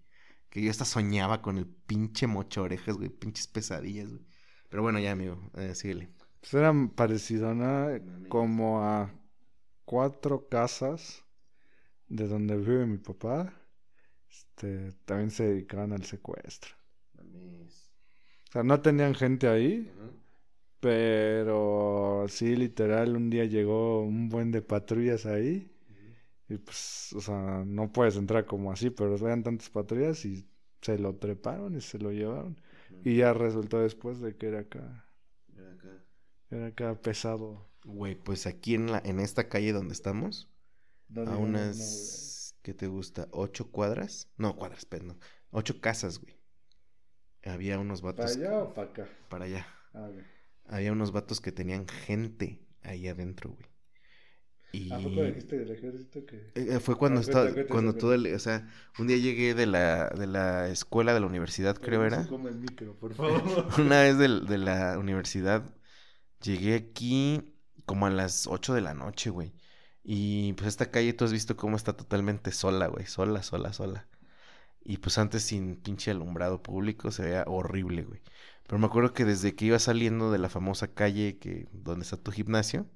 [0.51, 4.25] Que yo hasta soñaba con el pinche mocho orejas, güey, pinches pesadillas, güey.
[4.69, 6.11] Pero bueno, ya, amigo, eh, síguele.
[6.41, 7.89] Pues eran parecido, ¿no?
[8.29, 9.13] Como a
[9.85, 11.25] cuatro casas
[12.09, 13.55] de donde vive mi papá.
[14.55, 16.75] Este, también se dedicaban al secuestro.
[17.19, 19.91] O sea, no tenían gente ahí,
[20.79, 25.71] pero sí, literal, un día llegó un buen de patrullas ahí.
[26.49, 30.47] Y pues, o sea, no puedes entrar como así, pero eran tantas patrullas y
[30.83, 32.61] se lo treparon y se lo llevaron.
[33.03, 35.09] Y ya resultó después de que era acá,
[36.51, 37.69] era acá pesado.
[37.85, 40.49] Güey, pues aquí en la, en esta calle donde estamos,
[41.17, 42.34] a unas,
[42.65, 43.29] ¿qué te gusta?
[43.33, 44.33] ¿Ocho cuadras?
[44.39, 45.21] No, cuadras, perdón.
[45.53, 46.37] Ocho casas, güey.
[47.45, 48.17] Había unos nombre.
[48.17, 48.37] ¿Para vatos.
[48.37, 49.09] allá o para acá?
[49.29, 49.69] Para allá.
[49.93, 50.25] A ver.
[50.67, 53.67] Había unos vatos que tenían gente ahí adentro, güey.
[54.73, 56.37] Y ¿A poco dijiste del ejército que...?
[56.55, 58.01] Eh, eh, fue cuando Ah, estaba, cuenta, cuando cuenta.
[58.01, 61.77] todo el, o sea, un día llegué de la, de la escuela de la universidad,
[61.77, 62.27] creo No era.
[62.27, 63.69] come el micro, por favor.
[63.79, 65.75] Una vez de, la universidad,
[66.43, 67.55] llegué aquí
[67.87, 69.55] como a las 8 de la noche, güey.
[70.05, 73.07] Y pues esta calle tú has visto cómo está totalmente sola, güey.
[73.07, 74.07] Sola, sola, sola.
[74.85, 78.23] Y pues antes sin pinche alumbrado público se veía horrible, güey.
[78.67, 82.17] Pero me acuerdo que desde que iba saliendo de la famosa calle que donde está
[82.19, 82.87] tu gimnasio,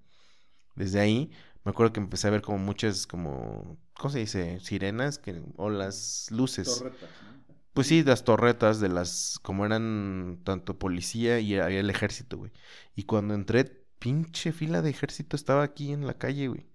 [0.76, 1.30] desde ahí
[1.64, 4.60] me acuerdo que empecé a ver como muchas como ¿cómo se dice?
[4.60, 6.78] sirenas que o las luces.
[6.78, 7.38] Torretas, ¿no?
[7.74, 12.50] Pues sí, las torretas de las, como eran tanto policía y había el ejército, güey.
[12.96, 13.64] Y cuando entré,
[13.98, 16.66] pinche fila de ejército estaba aquí en la calle, güey.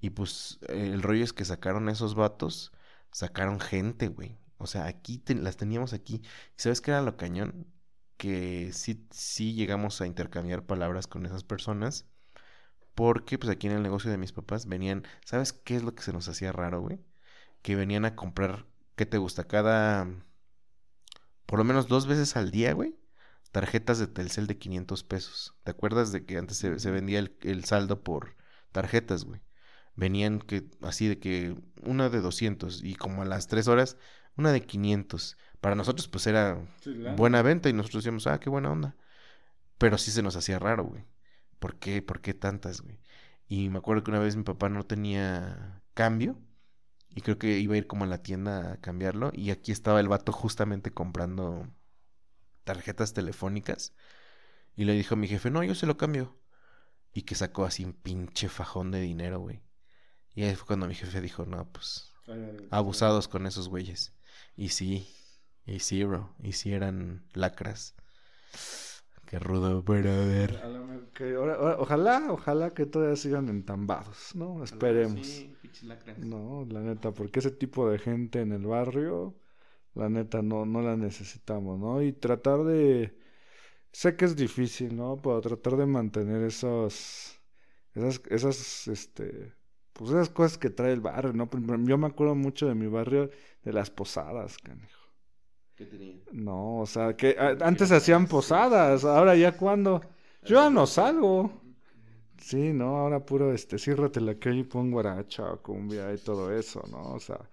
[0.00, 2.72] Y pues eh, el rollo es que sacaron esos vatos,
[3.12, 4.38] sacaron gente, güey.
[4.58, 6.16] O sea, aquí te- las teníamos aquí.
[6.56, 7.66] ¿Y sabes qué era lo cañón?
[8.16, 12.06] Que sí, sí llegamos a intercambiar palabras con esas personas.
[12.94, 16.02] Porque pues aquí en el negocio de mis papás venían, ¿sabes qué es lo que
[16.02, 17.00] se nos hacía raro, güey?
[17.62, 18.66] Que venían a comprar,
[18.96, 19.44] ¿qué te gusta?
[19.46, 20.08] Cada,
[21.46, 22.96] por lo menos dos veces al día, güey,
[23.52, 25.54] tarjetas de Telcel de 500 pesos.
[25.64, 28.36] ¿Te acuerdas de que antes se, se vendía el, el saldo por
[28.72, 29.40] tarjetas, güey?
[29.96, 33.96] Venían que, así de que una de 200 y como a las 3 horas,
[34.36, 35.36] una de 500.
[35.60, 36.60] Para nosotros pues era
[37.16, 38.96] buena venta y nosotros decíamos, ah, qué buena onda.
[39.78, 41.04] Pero sí se nos hacía raro, güey.
[41.58, 42.02] ¿Por qué?
[42.02, 43.00] ¿Por qué tantas, güey?
[43.48, 46.38] Y me acuerdo que una vez mi papá no tenía cambio
[47.08, 50.00] y creo que iba a ir como a la tienda a cambiarlo y aquí estaba
[50.00, 51.68] el vato justamente comprando
[52.64, 53.94] tarjetas telefónicas
[54.76, 56.38] y le dijo a mi jefe, no, yo se lo cambio.
[57.14, 59.62] Y que sacó así un pinche fajón de dinero, güey.
[60.36, 62.12] Y ahí fue cuando mi jefe dijo, no, pues
[62.70, 64.12] abusados con esos güeyes.
[64.56, 65.08] Y sí,
[65.64, 67.94] y sí, bro, y sí eran lacras.
[69.26, 70.58] Qué rudo, pero a ver.
[70.58, 74.62] A lo mejor que ahora- ahora- ojalá, ojalá que todavía sigan entambados, ¿no?
[74.62, 75.26] Esperemos.
[76.24, 79.34] No, la neta, porque ese tipo de gente en el barrio,
[79.94, 82.02] la neta, no, no la necesitamos, ¿no?
[82.02, 83.18] Y tratar de...
[83.92, 85.20] Sé que es difícil, ¿no?
[85.20, 87.40] Pero tratar de mantener esos...
[87.94, 89.55] Esas, esas, este...
[89.96, 91.48] Pues esas cosas que trae el barrio, ¿no?
[91.86, 93.30] Yo me acuerdo mucho de mi barrio,
[93.64, 95.00] de las posadas, canijo.
[95.76, 96.16] ¿Qué tenía?
[96.32, 100.00] No, o sea, que a- antes hacían posadas, ahora ya cuando...
[100.44, 101.50] Yo ya no salgo.
[102.38, 106.82] Sí, no, ahora puro, este, ciérrate la calle y pon guaracha, cumbia y todo eso,
[106.90, 107.14] ¿no?
[107.14, 107.48] O sea,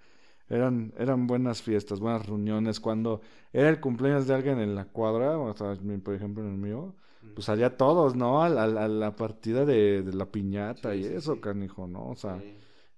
[0.49, 2.79] eran, eran buenas fiestas, buenas reuniones.
[2.79, 3.21] Cuando
[3.53, 6.57] era el cumpleaños de alguien en la cuadra, o sea, mi- por ejemplo en el
[6.57, 6.95] mío,
[7.33, 8.43] pues salía todos, ¿no?
[8.43, 11.41] A, la- a la partida de, de la piñata Sí, y sí, eso, sí.
[11.41, 12.07] canijo, ¿no?
[12.09, 12.41] O sea,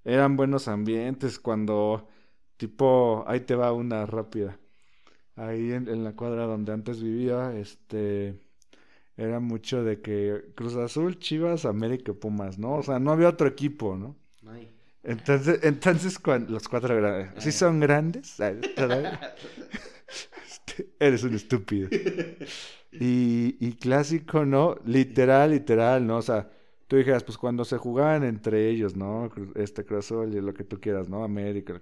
[0.03, 2.07] eran buenos ambientes cuando,
[2.57, 4.59] tipo, ahí te va una rápida.
[5.35, 8.39] Ahí en, en la cuadra donde antes vivía, este,
[9.17, 12.75] era mucho de que Cruz Azul, Chivas, América, Pumas, ¿no?
[12.77, 14.15] O sea, no había otro equipo, ¿no?
[15.03, 18.35] Entonces, entonces cuando, los cuatro grandes, ¿sí son grandes?
[20.47, 21.89] Este, eres un estúpido.
[22.99, 24.75] Y, y clásico, ¿no?
[24.85, 26.17] Literal, literal, ¿no?
[26.17, 26.49] O sea,
[26.87, 29.31] tú dijeras, pues cuando se jugaban entre ellos, ¿no?
[29.55, 31.23] Este y lo que tú quieras, ¿no?
[31.23, 31.79] América.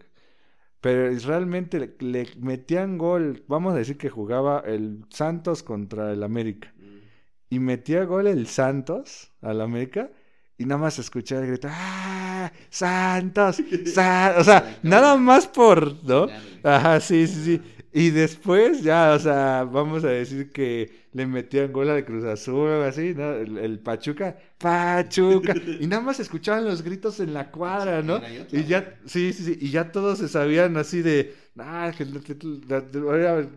[0.81, 3.43] Pero realmente le, metían gol.
[3.47, 6.73] Vamos a decir que jugaba el Santos contra el América.
[6.77, 7.55] Mm.
[7.55, 10.11] Y metía gol el Santos al América.
[10.57, 12.51] Y nada más escuchaba el grito, ¡ah!
[12.69, 13.63] ¡Santos!
[13.85, 14.41] ¡Santos!
[14.41, 16.27] O sea, nada más por, ¿no?
[16.63, 17.61] Ajá, sí, sí, sí.
[17.95, 22.67] Y después ya, o sea, vamos a decir que le metían gol al Cruz Azul
[22.67, 23.33] o así, ¿no?
[23.33, 25.53] El, Pachuca, Pachuca.
[25.79, 28.19] Y nada más escuchaban los gritos en la cuadra, ¿no?
[28.51, 29.57] Y ya, sí, sí, sí.
[29.61, 31.91] Y ya todos se sabían así de, ah,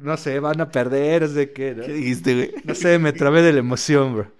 [0.02, 1.86] no sé, van a perder, es de qué, ¿no?
[1.86, 2.52] ¿Qué dijiste, güey?
[2.64, 4.32] No sé, me trabé de la emoción, bro.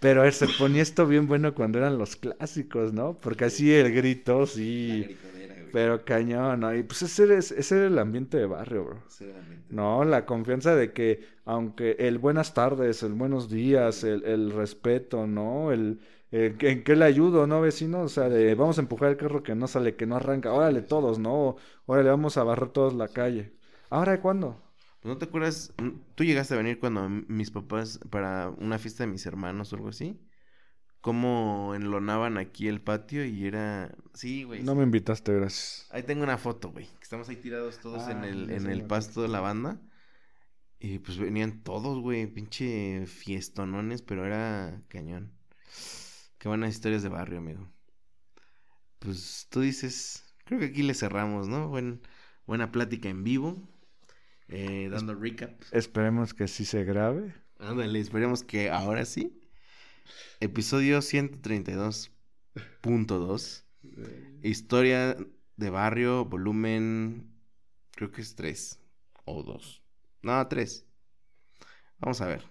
[0.00, 3.18] Pero se ponía esto bien bueno cuando eran los clásicos, ¿no?
[3.20, 5.16] Porque así el grito, sí.
[5.76, 6.74] Pero cañón, ¿no?
[6.74, 9.02] Y pues ese, era, ese era el ambiente de barrio, bro.
[9.68, 15.26] No, la confianza de que, aunque el buenas tardes, el buenos días, el, el respeto,
[15.26, 15.72] ¿no?
[15.72, 16.00] El,
[16.30, 18.00] ¿En qué le ayudo, no, vecino?
[18.02, 20.52] O sea, de vamos a empujar el carro que no sale, que no arranca.
[20.54, 21.56] Órale, todos, ¿no?
[21.84, 23.52] Órale, vamos a barrer todos la calle.
[23.90, 24.62] ¿Ahora cuándo?
[25.02, 25.74] ¿No te acuerdas?
[26.14, 29.88] ¿Tú llegaste a venir cuando mis papás, para una fiesta de mis hermanos o algo
[29.88, 30.18] así?
[31.06, 33.94] Cómo enlonaban aquí el patio y era...
[34.12, 34.64] Sí, güey.
[34.64, 35.86] No me invitaste, gracias.
[35.92, 36.88] Ahí tengo una foto, güey.
[37.00, 39.80] Estamos ahí tirados todos en ah, el, en el pasto de la banda.
[40.80, 45.32] Y pues venían todos, güey, pinche fiestonones, pero era cañón.
[46.38, 47.72] Qué buenas historias de barrio, amigo.
[48.98, 51.68] Pues tú dices, creo que aquí le cerramos, ¿no?
[51.68, 52.00] Buen,
[52.48, 53.56] buena plática en vivo,
[54.48, 55.52] eh, dando recap.
[55.70, 57.32] Esperemos que sí se grabe.
[57.60, 59.40] Ándale, esperemos que ahora sí.
[60.40, 63.64] Episodio 132.2.
[64.42, 65.16] Historia
[65.56, 67.32] de barrio, volumen.
[67.92, 68.80] Creo que es 3
[69.24, 69.82] o 2.
[70.22, 70.86] No, 3.
[71.98, 72.44] Vamos a ver.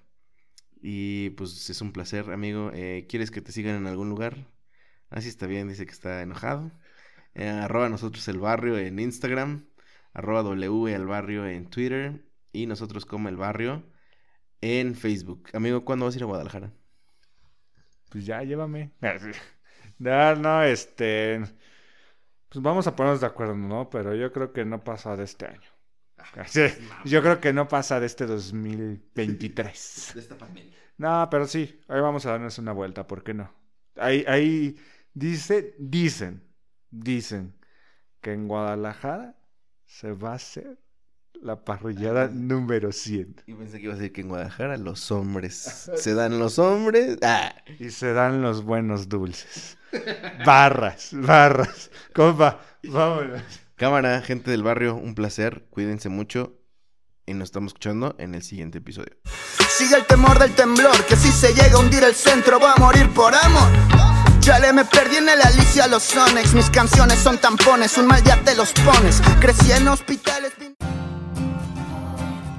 [0.82, 2.72] Y pues es un placer, amigo.
[2.74, 4.48] Eh, ¿Quieres que te sigan en algún lugar?
[5.10, 6.72] Así ah, está bien, dice que está enojado.
[7.34, 9.68] Eh, arroba nosotros el barrio en Instagram.
[10.14, 12.26] Arroba W el barrio en Twitter.
[12.52, 13.84] Y nosotros como el barrio
[14.62, 15.50] en Facebook.
[15.54, 16.74] Amigo, ¿cuándo vas a ir a Guadalajara?
[18.10, 18.92] Pues ya, llévame.
[20.00, 21.42] ya, no, este,
[22.50, 23.90] pues vamos a ponernos de acuerdo, ¿no?
[23.90, 25.76] Pero yo creo que no pasa de este año.
[26.18, 26.46] Ah,
[27.06, 30.12] yo creo que no pasa de este 2023.
[30.16, 30.74] De esta pandemia.
[30.98, 33.54] No, pero sí, ahí vamos a darnos una vuelta, ¿por qué no?
[33.98, 34.78] Ahí, ahí
[35.14, 36.44] dice, dicen,
[36.90, 37.54] dicen
[38.22, 39.36] que en Guadalajara
[39.86, 40.80] se va a hacer
[41.42, 43.44] la parrillada número 100.
[43.48, 47.18] Y pensé que iba a decir que en Guadalajara los hombres se dan los hombres.
[47.22, 47.56] Ah.
[47.80, 49.78] Y se dan los buenos dulces.
[50.46, 51.90] Barras, barras.
[52.14, 53.42] Compa, vámonos.
[53.76, 55.66] Cámara, gente del barrio, un placer.
[55.70, 56.60] Cuídense mucho.
[57.26, 59.16] Y nos estamos escuchando en el siguiente episodio.
[59.68, 62.78] Sigue el temor del temblor, que si se llega a hundir el centro, va a
[62.78, 63.70] morir por amor.
[64.40, 66.54] Ya le me perdí en el Alicia los Sonex.
[66.54, 69.22] Mis canciones son tampones, un mal día te los pones.
[69.42, 70.54] Crecí en hospitales.